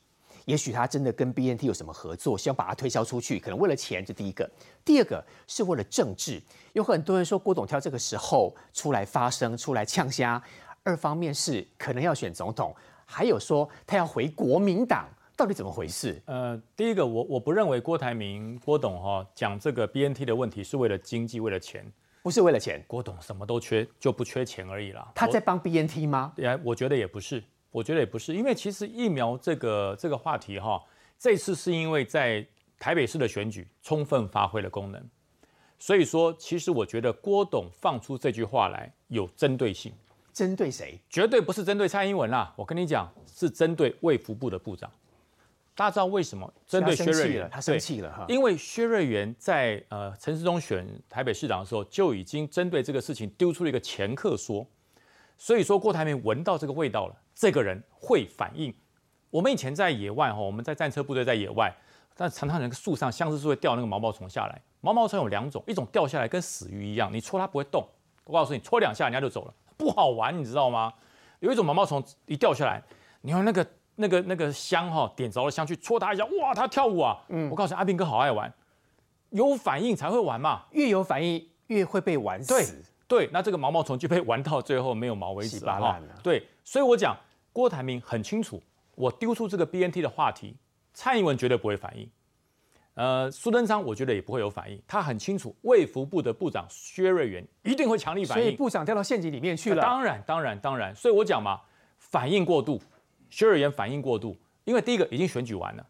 [0.46, 4.48] 也许他真的跟 BNT 有什么合作，希望把它推销出去，可能为了钱，这第一个。
[4.84, 6.40] 第二个是为了政治，
[6.72, 10.42] 有很多人说郭董挑这个时候出来发声、出来呛虾。
[10.84, 12.72] 二方面是可能要选总统，
[13.04, 16.22] 还有说他要回国民党，到底怎么回事？
[16.26, 21.84] 呃，第一个我我不认为郭台铭郭董哈讲这个 BNT 的问题是为了经济、为了钱，
[22.22, 22.80] 不是为了钱。
[22.86, 25.10] 郭董什么都缺，就不缺钱而已啦。
[25.12, 26.32] 他在帮 BNT 吗？
[26.36, 27.42] 也我觉得也不是。
[27.76, 30.82] 我觉得也不是，因为其实疫苗这个这个话题哈，
[31.18, 32.42] 这次是因为在
[32.78, 35.10] 台北市的选举充分发挥了功能，
[35.78, 39.92] 所以说其实我觉得郭董放出这句话来有针对性，
[40.32, 40.98] 针对谁？
[41.10, 44.90] 绝对不是针对蔡英文啦，我跟你讲是针对卫福部的部长。
[45.74, 47.46] 大家知道为什么针对薛瑞元？
[47.52, 54.66] 他生气了哈，因为薛瑞元在呃陈世忠选台北市长的时候就已经针对这个事情丢出了一个前客说，
[55.36, 57.14] 所以说郭台铭闻到这个味道了。
[57.36, 58.74] 这个人会反应。
[59.28, 61.70] 我们以前在野外哈，我们在战车部队在野外，
[62.16, 64.62] 但常常那个树上相思树会掉那个毛毛虫下来。
[64.80, 67.86] 毛毛虫有两种，一种掉下来跟死鱼一样，你戳它不会动。
[68.24, 70.90] 我告诉你，戳两下人家就走了，不好玩，你知道吗？
[71.40, 72.82] 有一种毛毛虫一掉下来，
[73.20, 73.66] 你用那个
[73.96, 77.18] 那个那个香哈点着了香去戳它一下，哇，它跳舞啊！
[77.28, 78.50] 嗯，我告诉你，阿斌哥好爱玩，
[79.30, 82.82] 有反应才会玩嘛，越有反应越会被玩死。
[83.06, 86.00] 对，那这个毛毛虫就被玩到最后没有毛为止哈。
[86.22, 87.14] 对，所以我讲。
[87.56, 88.62] 郭台铭很清楚，
[88.94, 90.54] 我丢出这个 BNT 的话题，
[90.92, 92.06] 蔡英文绝对不会反应。
[92.92, 94.78] 呃，苏贞昌我觉得也不会有反应。
[94.86, 98.44] 他很清楚，卫福部的部长薛瑞元一定会强力反应。
[98.44, 99.80] 所以部长掉到陷阱里面去了。
[99.80, 100.94] 当然，当然，当然。
[100.94, 101.62] 所以我讲嘛，
[101.96, 102.78] 反应过度，
[103.30, 104.36] 薛瑞元反应过度。
[104.64, 105.86] 因为第一个已经选举完了，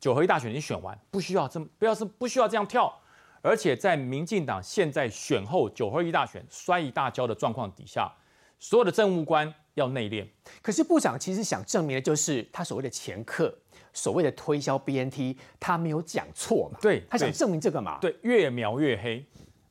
[0.00, 2.90] 九合一大选已经选完，不需要这么不要是不需要这样跳。
[3.42, 8.10] 而且在民进党现在选后九合一大选摔一大跤的状况底下，
[8.58, 9.52] 所有的政务官。
[9.74, 10.26] 要内敛，
[10.60, 13.56] 可是部长其实想证明的就是他所谓的前客，
[13.94, 16.78] 所谓的推销 BNT，他没有讲错嘛？
[16.82, 17.98] 对，他想证明这个嘛？
[17.98, 19.24] 对，越描越黑，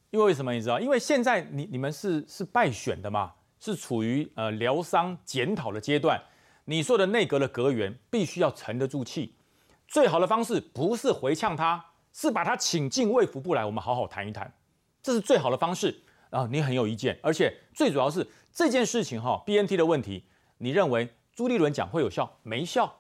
[0.09, 0.79] 因为为什么你知道？
[0.79, 6.19] 因为现在你你们是是败选的嘛，是处于呃疗伤检讨的阶段，
[6.65, 9.35] 你说的内阁的阁员必须要沉得住气，
[9.87, 14.51] 最好的方式不是回呛他，是把他请进卫福部来，我们好好谈一谈，
[15.03, 16.47] 这是最好的方式啊！
[16.51, 18.27] 你很有意见，而且最主要是。
[18.53, 20.25] 这件事情哈，B N T 的问题，
[20.57, 22.29] 你认为朱立伦讲会有效？
[22.43, 22.97] 没效。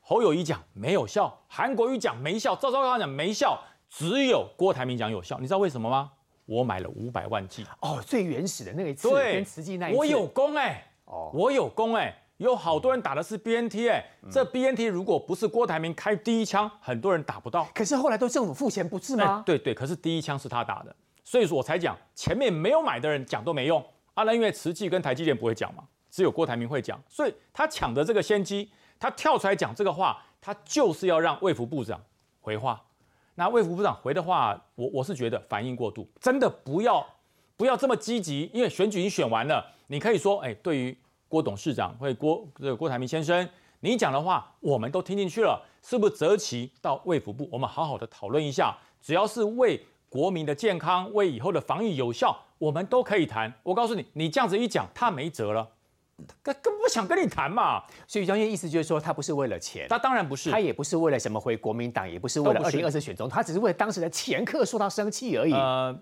[0.00, 5.38] 侯友谊讲没有效，韩国瑜讲没效，赵少康讲没效，只有郭台铭讲有效。
[5.38, 6.10] 你知道为什么吗？
[6.46, 17.68] 我买了五百万剂哦，最原始的那一次跟慈济那一次，我有功哎，哦，我有功哎，有好多人打的是 B N T 哎，这 B N T 如果不是郭台铭开第一枪，很多人打不到。
[17.74, 19.42] 可是后来都政府付钱不是吗？
[19.44, 23.84] 对对，可是第一枪是他打的，所以说我才讲前面没有买的人讲都没用。
[24.18, 32.02] 啊，那因为慈济跟台积电不会讲嘛，只有郭台铭会讲，所以他抢的这个先机，他跳出来讲这个话，他就是要让卫福部长
[32.40, 32.82] 回话。
[33.36, 37.06] 那卫福部长回的话，我我是觉得反应过度，真的不要
[37.56, 40.98] 不要这么积极，因为选举已经选完了，你可以说，哎，对于
[41.28, 43.48] 郭董事长或郭这个郭台铭先生，
[43.78, 52.44] 你讲的话我们都听进去了，是不是择期到卫福部，我们好好的讨论一下，只要是为国民的健康，为以后的防疫有效。
[52.58, 53.52] 我们都可以谈。
[53.62, 55.68] 我告诉你，你这样子一讲，他没辙了，
[56.42, 57.84] 他根本不想跟你谈嘛。
[58.04, 65.52] 所以江燕意思就是说，他不是为了钱，他当然不是，他也不是为了什么回国民党，也不是为了二零二四选中，他只是为了当时的前客说他生气而已。
[65.52, 65.96] 呃，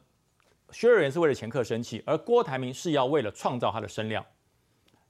[0.71, 4.25] 薛瑞元是为了前客生气，而郭台铭是要为了创造他的声量，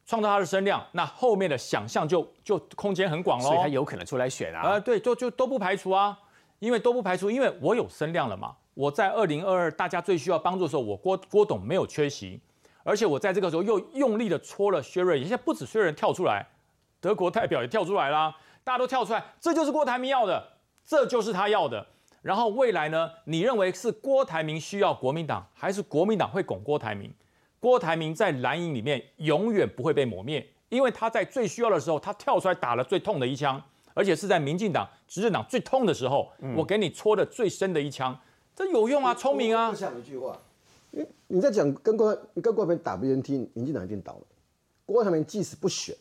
[0.05, 3.45] 创造他的声量，那后面的想象就就空间很广喽。
[3.45, 4.63] 所以他有可能出来选啊？
[4.65, 6.19] 呃，对，就就都不排除啊，
[6.59, 8.57] 因为都不排除，因为我有声量了嘛。
[8.77, 12.39] 我在二零二二大家最需要帮助的时候，我郭郭董没有缺席，
[12.85, 16.47] 而且我在这个时候又用力的戳了薛瑞，现在不止薛瑞跳出来，
[17.01, 20.47] 德国代表也跳出来啦，大家都跳出来，这就是郭台铭要的，
[20.85, 21.87] 这就是他要的。
[22.21, 27.11] 然后未来呢，你认为是郭台铭需要国民党，还是国民党会拱郭台铭？
[27.59, 33.63] 郭台铭在蓝营里面永远不会被抹灭，因为他在最需要的时候，他跳出来打了最痛的一枪，
[33.95, 38.15] 而且是在民进党执政党最痛的时候，我给你戳的最深的一枪。
[38.57, 39.69] 这有用啊，聪明啊！
[39.69, 40.41] 我想一句话，
[40.91, 44.23] 你你在讲跟郭你跟郭台铭打 BNT，民进党一定倒了。
[44.87, 45.95] 郭台铭即使不选，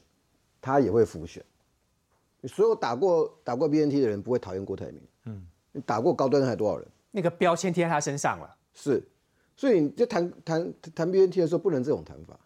[0.62, 1.44] 他也会浮选。
[2.40, 5.02] 你所有打过打过 BNT 的人不会讨厌郭台铭。
[5.26, 6.88] 嗯，你打过高端还多少人？
[7.12, 8.56] 那个标签贴在他身上了。
[8.74, 9.04] 是，
[9.58, 12.40] 所以你就谈谈谈 BNT 的时候，不能这种谈法。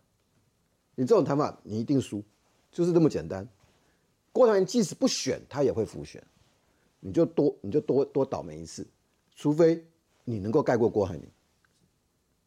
[0.96, 2.24] 你这种谈法，你一定输，
[2.72, 3.48] 就是这么简单。
[4.32, 6.24] 郭台铭即使不选，他也会浮选，
[7.00, 8.88] 你就多你就多多倒霉一次，
[9.36, 9.84] 除非
[10.30, 11.24] 你能够盖过郭海明，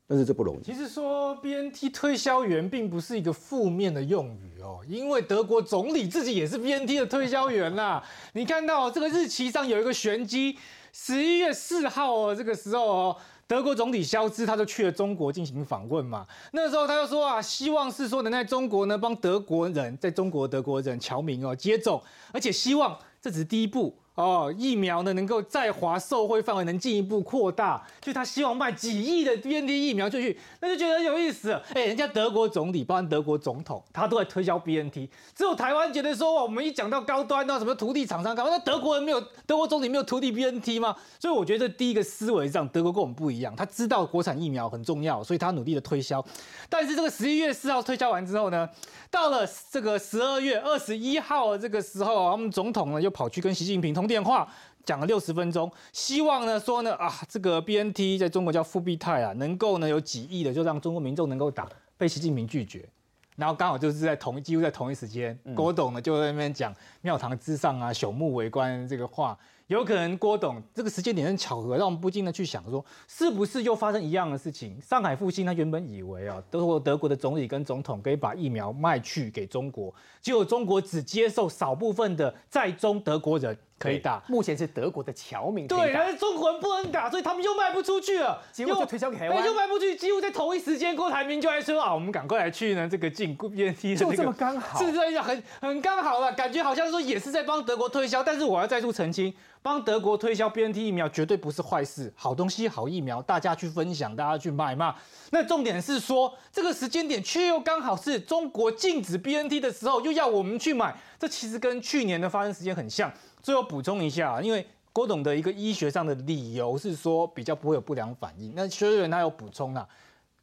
[0.07, 0.63] 但是这不容易。
[0.63, 8.03] 其实说 BNT 推销员并不是一个负面的用语哦，因为德国总理自己也是 BNT 的推销员啦。
[8.35, 10.57] 你看到这个日期上有一个玄机，
[10.93, 13.17] 十一月四号哦，这个时候哦。
[13.49, 22.03] 德国总理肖兹他就去了中国进行访问嘛，那时候他就说啊，希望是说能在中国呢帮德国人在中国德国人侨民哦接种，
[22.33, 23.95] 而且希望这只是第一步。
[24.15, 31.59] 哦，疫苗呢能够在华受惠范围能进一步扩大，就他希望卖几亿的 BNT 疫苗出去，那就觉得很有意思。
[31.73, 40.95] 哎，人家德国总理，包括德国总统，他都在推销 BNT，只有台湾觉得说，哇，我们一讲到高端到什么土地厂商高，那德国人没有，德国总理没有土地 BNT 吗？
[41.19, 46.23] 所以我觉得第一个思维上，德国跟我们不一样，他知道国产疫苗很重要，所以他努力的推销。
[46.69, 48.69] 但是这个十一月四号推销完之后呢，
[49.11, 54.02] 到了这个十二月二十一号这个时候，我们总统呢又跑去跟习近平通。
[54.07, 54.49] 电话
[54.85, 62.89] 讲了六十分钟，希望呢说呢啊，这个 B N T 在中国叫复必泰啊，能够呢有几亿的，就让中国民众能够打，被习近平拒绝。
[63.37, 69.39] 然后刚好就是在同几乎在同一时间，郭董呢就在那边讲庙堂之上啊，朽木为官这个话。
[69.69, 74.79] 有可能郭董这个时间点是巧合，让我们不禁的去想说，是不是又发生一样的事情？
[74.83, 96.33] 上海复兴他原本以为啊，德国德国的总理跟总统可以把疫苗卖去给中国，结果中国只接受少部分的在中德国人可以打，目前是德国的侨民对，但是中国人不能打，所以他们又卖不出去了，结果就推销给台湾，又卖不出去，几乎在同一时间，郭台铭就来说啊，我们赶快来去呢这个进 B N T 就这么刚好，是不是很很刚好了？
[96.33, 99.35] 感觉好像说也是在帮德国推销，但是我要再度澄清。
[99.65, 104.97] 帮德国推销 BNT 疫苗绝对不是坏事，好东西、好疫苗，大家去分享，大家去买嘛。
[105.31, 113.09] 那重点是说，这个时间点却又刚好是中国禁止 BNT 的时候，又要我们去买，这其实跟去年的发生时间很像。
[113.43, 119.87] 最后补充一下，因为郭董的一个医学上的理由是说比较不会有不良反应，那薛瑞元他有补充啊，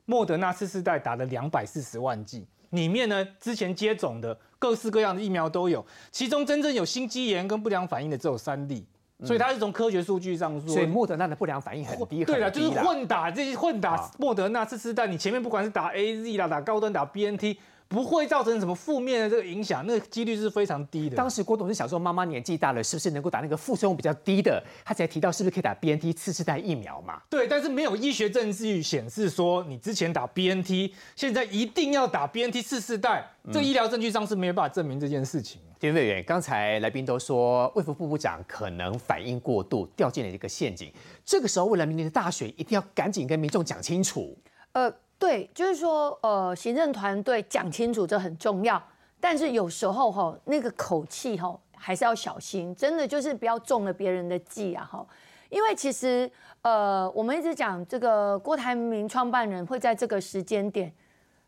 [0.05, 8.85] 莫德纳次世代打了两百四十万剂，里面呢之前接种的各式各样的疫苗都有，其中真正有心肌炎跟不良反应的只有三例。
[9.25, 17.59] 所以它是从科学数据上说，所以莫德纳的不良反应很低，对了，就是混打这些混打莫德纳次世代，你前面不管是打 A Z 啦，打高端打 B N T。
[17.89, 21.15] 不会造成什么负面的这个影响，那个几率是非常低的。
[21.15, 24.63] 当时郭董是想说，妈妈年纪大了，是不是能够打那个副作用比较低的？
[24.85, 27.19] 他才提到是不是可以打 B N T 次世代疫苗嘛？
[27.31, 35.59] 对，但是没有医学证据显示说你之前打 B N T，现在一定要打 B N T 次世代，这医疗证据上是没有办法证明这件事情。
[35.79, 40.93] 田委员，刚才来宾都说卫福部部长可能反应过度，掉进了一个陷阱。
[41.25, 44.37] 这个时候，为了明年的大选，一定要赶紧跟民众讲清楚。
[44.73, 44.93] 呃。
[45.19, 48.81] 对，就是说，呃，行政团队讲清楚这很重要，
[49.19, 55.05] 但是有时候哈，那个口气哈，还是要小心，真的就是不要中了别人的计啊哈。
[55.49, 60.89] 因为其实，呃，我们一直讲这个郭台铭创办人会在这个时间点，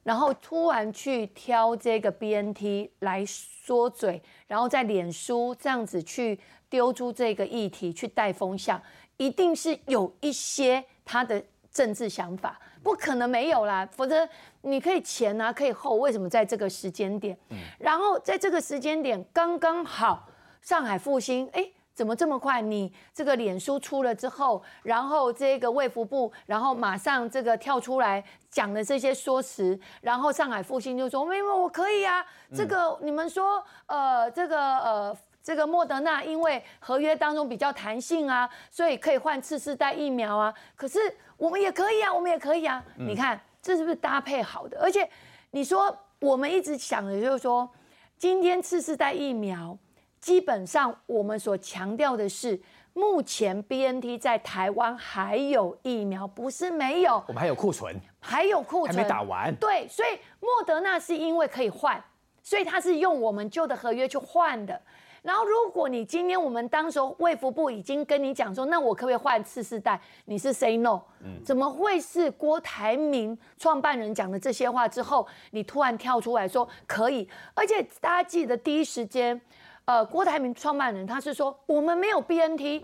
[0.04, 6.38] 然后突然去挑这个 BNT 来说嘴，然后在脸书这样子去
[6.70, 8.82] 丢出这个议题去带风向，
[9.16, 11.42] 一定是有一些他的
[11.72, 12.60] 政治想法。
[12.84, 14.28] 不可能没有啦，否则
[14.62, 17.38] 你可以前啊，可以后，为什么在这个时间点？
[17.50, 20.28] 嗯然后在这个时间点刚刚好，
[20.62, 22.62] 上海复兴，哎，怎么这么快？
[22.62, 32.26] 你这个脸书出了之后，然后这个卫福部，然后马上这个跳出来讲的这些说辞，然后上海复兴就说：没有，我可以啊，
[32.56, 35.18] 这个你们说，呃，这个呃。
[35.44, 40.54] 这个莫德纳因为合约当中比较弹性啊，所以可以换次世代疫苗啊。
[40.76, 41.00] 可是
[41.38, 42.84] 我们也可以啊，我们也可以啊。
[42.96, 44.80] 你看这是不是搭配好的？
[44.82, 45.10] 而且
[45.52, 47.70] 你说我们一直想的就是说，
[48.18, 49.78] 今天次世代疫苗
[50.20, 52.62] 基本上我们所强调的是，
[52.94, 59.56] 目前 B N T 在台湾还有疫苗，不是没有，我们还有库存，还有库存还没打完。
[59.56, 62.00] 对，所以莫德纳是因为可以换，
[62.44, 64.80] 所以它是用我们旧的合约去换的。
[65.22, 70.00] 然后，如果你今天我们当时卫福部已经跟你讲说，那我可不可以换次世代？
[70.26, 71.00] 你是 say no，
[71.46, 77.30] 怎么会是郭台铭创办人讲的这些话之后，你突然跳出来说可以？
[77.54, 79.40] 而且大家记得第一时间，
[79.86, 82.84] 呃，郭台铭创办人他是说我们没有 BNT，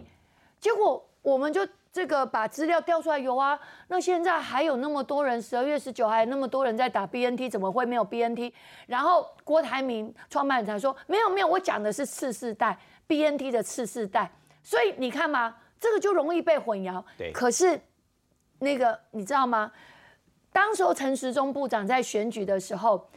[0.60, 1.68] 结果我们就。
[1.98, 8.54] 这个把资料调出来有啊，那现在还有那么多人，十二月十九还有那么多人在打 BNT，怎么会没有 BNT？
[8.86, 12.78] 然后郭台铭创办人才说没有没有，我讲的是次世代
[13.08, 14.32] BNT 的次世代，
[14.62, 17.04] 所以你看嘛，这个就容易被混淆。
[17.18, 17.82] 对，可是
[18.60, 19.72] 那个你知道吗？
[20.52, 23.10] 当时候陈时中部长在选举的时候，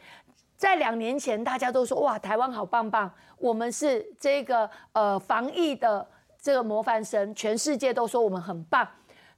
[0.56, 6.08] 在两年前大家都说哇，台湾好棒棒，我们是这个呃防疫的
[6.40, 8.88] 这个模范生，全世界都说我们很棒。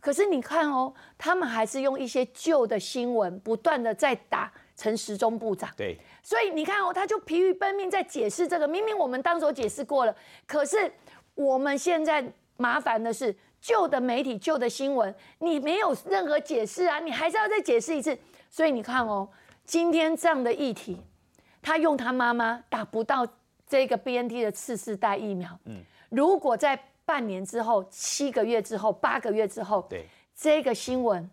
[0.01, 5.71] 可是你看哦，他们还是用一些旧的新闻，不断的在打陈时中部长。
[5.77, 8.67] 对，所以你看哦，他就疲于奔命在解释这个。
[8.67, 10.93] 明明我们当时解释过了，可是
[11.37, 12.25] 我们现在
[12.57, 18.19] 麻烦的是旧的媒体、旧的新闻，你没有任何解释啊，你还是要再解释一次。
[18.51, 19.29] 所以你看哦，
[19.65, 21.01] 今天这样的议题，
[21.63, 23.25] 他用他妈妈打不到
[23.69, 25.57] 这个 BNT 的次世代疫苗。
[25.67, 25.81] 嗯，
[26.11, 31.29] 如果在半年之后、七个月之后、八个月之后，对这个新闻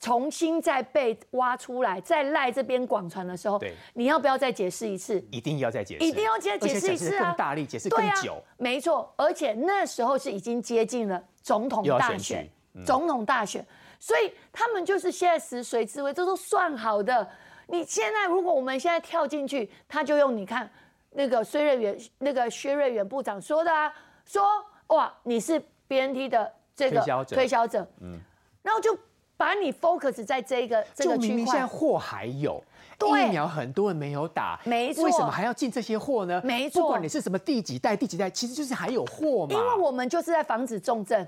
[0.00, 5.18] 重新再被挖出来，在赖这边广传的时候，对你要不要再解释一次？
[5.30, 7.28] 一定要再解释，一定要再解释一次啊！
[7.28, 12.48] 更大力，解释更对啊久。，没错，而且那时候是已经接近了总统大选
[12.84, 13.64] 总统大选，
[13.98, 17.26] 所以他们就是现在食髓知味，这都算好的。
[17.68, 20.70] 你现在如果我们现在跳进去，他就用你看
[21.12, 23.90] 那个薛瑞元那个薛瑞元部长说的啊，
[24.26, 24.42] 说
[24.88, 28.18] 哇你是 BNT 的这个推销者推销者，嗯，
[28.62, 28.96] 然后就
[29.36, 31.66] 把你 focus 在这个这个区明明现在。
[31.66, 32.62] 货还有，
[33.00, 36.40] 疫苗很多人没有打，没错为什么还要进这些货呢？
[36.44, 39.54] 没错不管你是什么第几代、第几代，其实就是还有货嘛。
[39.54, 41.26] 因为我们就是在防止重症。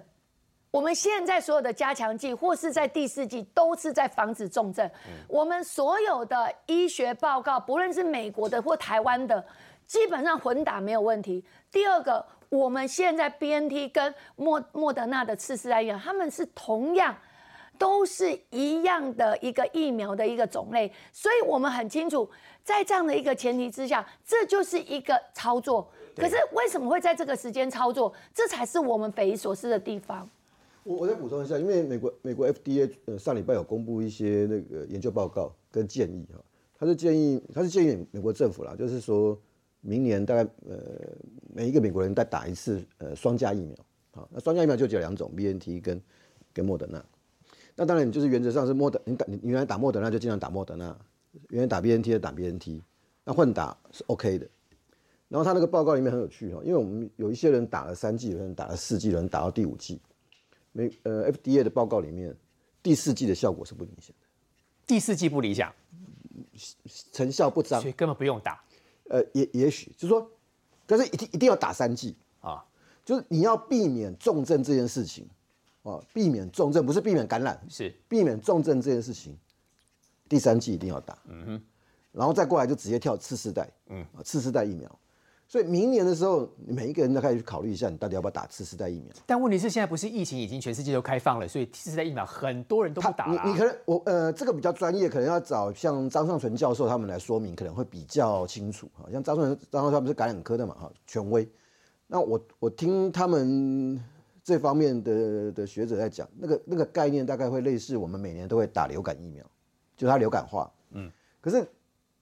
[0.70, 4.88] 我们现在所有的加强剂，或是在第四季，都是在防止重症。
[5.26, 9.42] 我们所有的医学报告，不论是美国的或台湾的，
[9.86, 11.42] 基本上混打没有问题。
[11.72, 17.16] 第二个，我们现在 BNT 跟莫莫德纳的次世代疫苗，他们是同样。
[17.78, 22.26] 都是一样的一个疫苗的一个种类，所以我们很清楚，
[22.64, 25.86] 在这样的一个前提之下，这就是一个操作。
[26.16, 28.10] 可是为什么会在这个时间操作？
[28.32, 30.26] 这才是我们匪夷所思的地方。
[30.84, 36.40] 我我再补充一下，因为美国美国 FDA 呃上礼拜有公布一些那个研究报告跟建议哈，
[36.78, 39.38] 他是建议他是建议美国政府啦，就是说
[39.86, 40.76] 明年大概呃
[41.54, 43.76] 每一个美国人再打一次呃双价疫苗，
[44.10, 46.02] 好，那双价疫苗就只有两种，BNT 跟
[46.52, 47.04] 跟莫德纳。
[47.76, 50.98] 那当然，你就是原则上是莫德，你打你你原来打莫德纳就尽量打莫德纳，
[51.50, 52.82] 原来打 BNT 就打 BNT，
[53.24, 54.48] 那混打是 OK 的。
[55.28, 60.00] 然后他那个报告里面很有趣哈，因为我们有一些人打了三剂，有人打了四剂，有人打到第五剂。
[60.72, 62.34] 美呃 FDA 的报告里面，
[62.82, 64.26] 第四剂的效果是不明显的，
[64.86, 65.72] 第四季不理想，
[67.12, 67.92] 成效不彰所以。
[67.92, 68.62] 根本不用打
[69.08, 70.30] 呃，也也许就是说，
[70.86, 72.64] 但是一定一定要打三剂，啊。
[73.04, 75.28] 就是你要避免重症这件事情，
[75.84, 79.38] 啊，避免重症不是避免感染，是避免重症这件事情，
[80.28, 81.62] 第三剂一定要打，嗯哼，
[82.10, 84.98] 然后再过来就直接跳次世代，嗯，次世代疫苗。
[85.48, 89.14] 所以明年的时候，你每一个人都开始去考虑一下，你到底要不要打次世代疫苗。
[89.24, 99.08] 但问题是现在不是疫情已经全世界都开放了，所以次世代疫苗很多人都不打了啊、你你可能我呃这个比较专业，可能要找像张尚存教授他们来说明，可能会比较清楚哈。
[99.12, 101.48] 像张尚存张尚存他们是感染科的嘛哈，权威。
[102.08, 104.02] 那我我听他们
[104.42, 109.44] 这方面的的学者在讲，那个那个概念大概会类似我们每年都会打流感疫苗，
[109.96, 110.68] 就它流感化。
[110.90, 111.08] 嗯。
[111.40, 111.64] 可是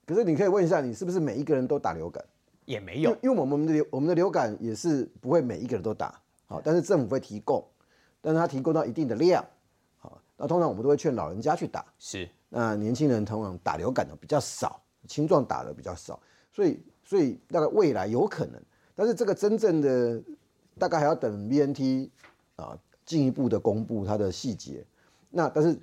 [0.05, 2.23] 可是你可以问一下，你是不是每一个人都打流感？
[2.65, 3.17] 也没有。
[3.23, 7.65] 因为我们的流我们的流感也是不会每一个人都打，好，但是政府会提供，
[8.21, 9.45] 但是它提供到一定的量，
[9.99, 12.29] 好，那通常我们都会劝老人家去打，是。
[12.49, 16.21] 那年轻人通常打流感的比较少，青壮打的比较少，
[16.53, 18.63] 所以所以大概未来有可能，
[18.95, 20.23] 但是这个真正的
[20.79, 22.11] 大概还要等 BNT
[22.57, 24.87] 啊进一步的公布它的细节。
[25.31, 25.77] 那但是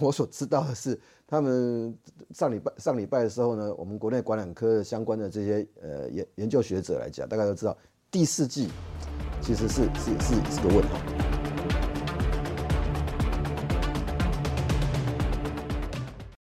[0.00, 1.96] 我所知道的是，他们
[2.34, 7.76] 上礼拜上礼拜的时候呢，我们国内管染科相关的这些呃研研究学者来讲，大概都知道
[8.10, 8.68] 第四季
[9.42, 11.19] 其实是是是是个问号。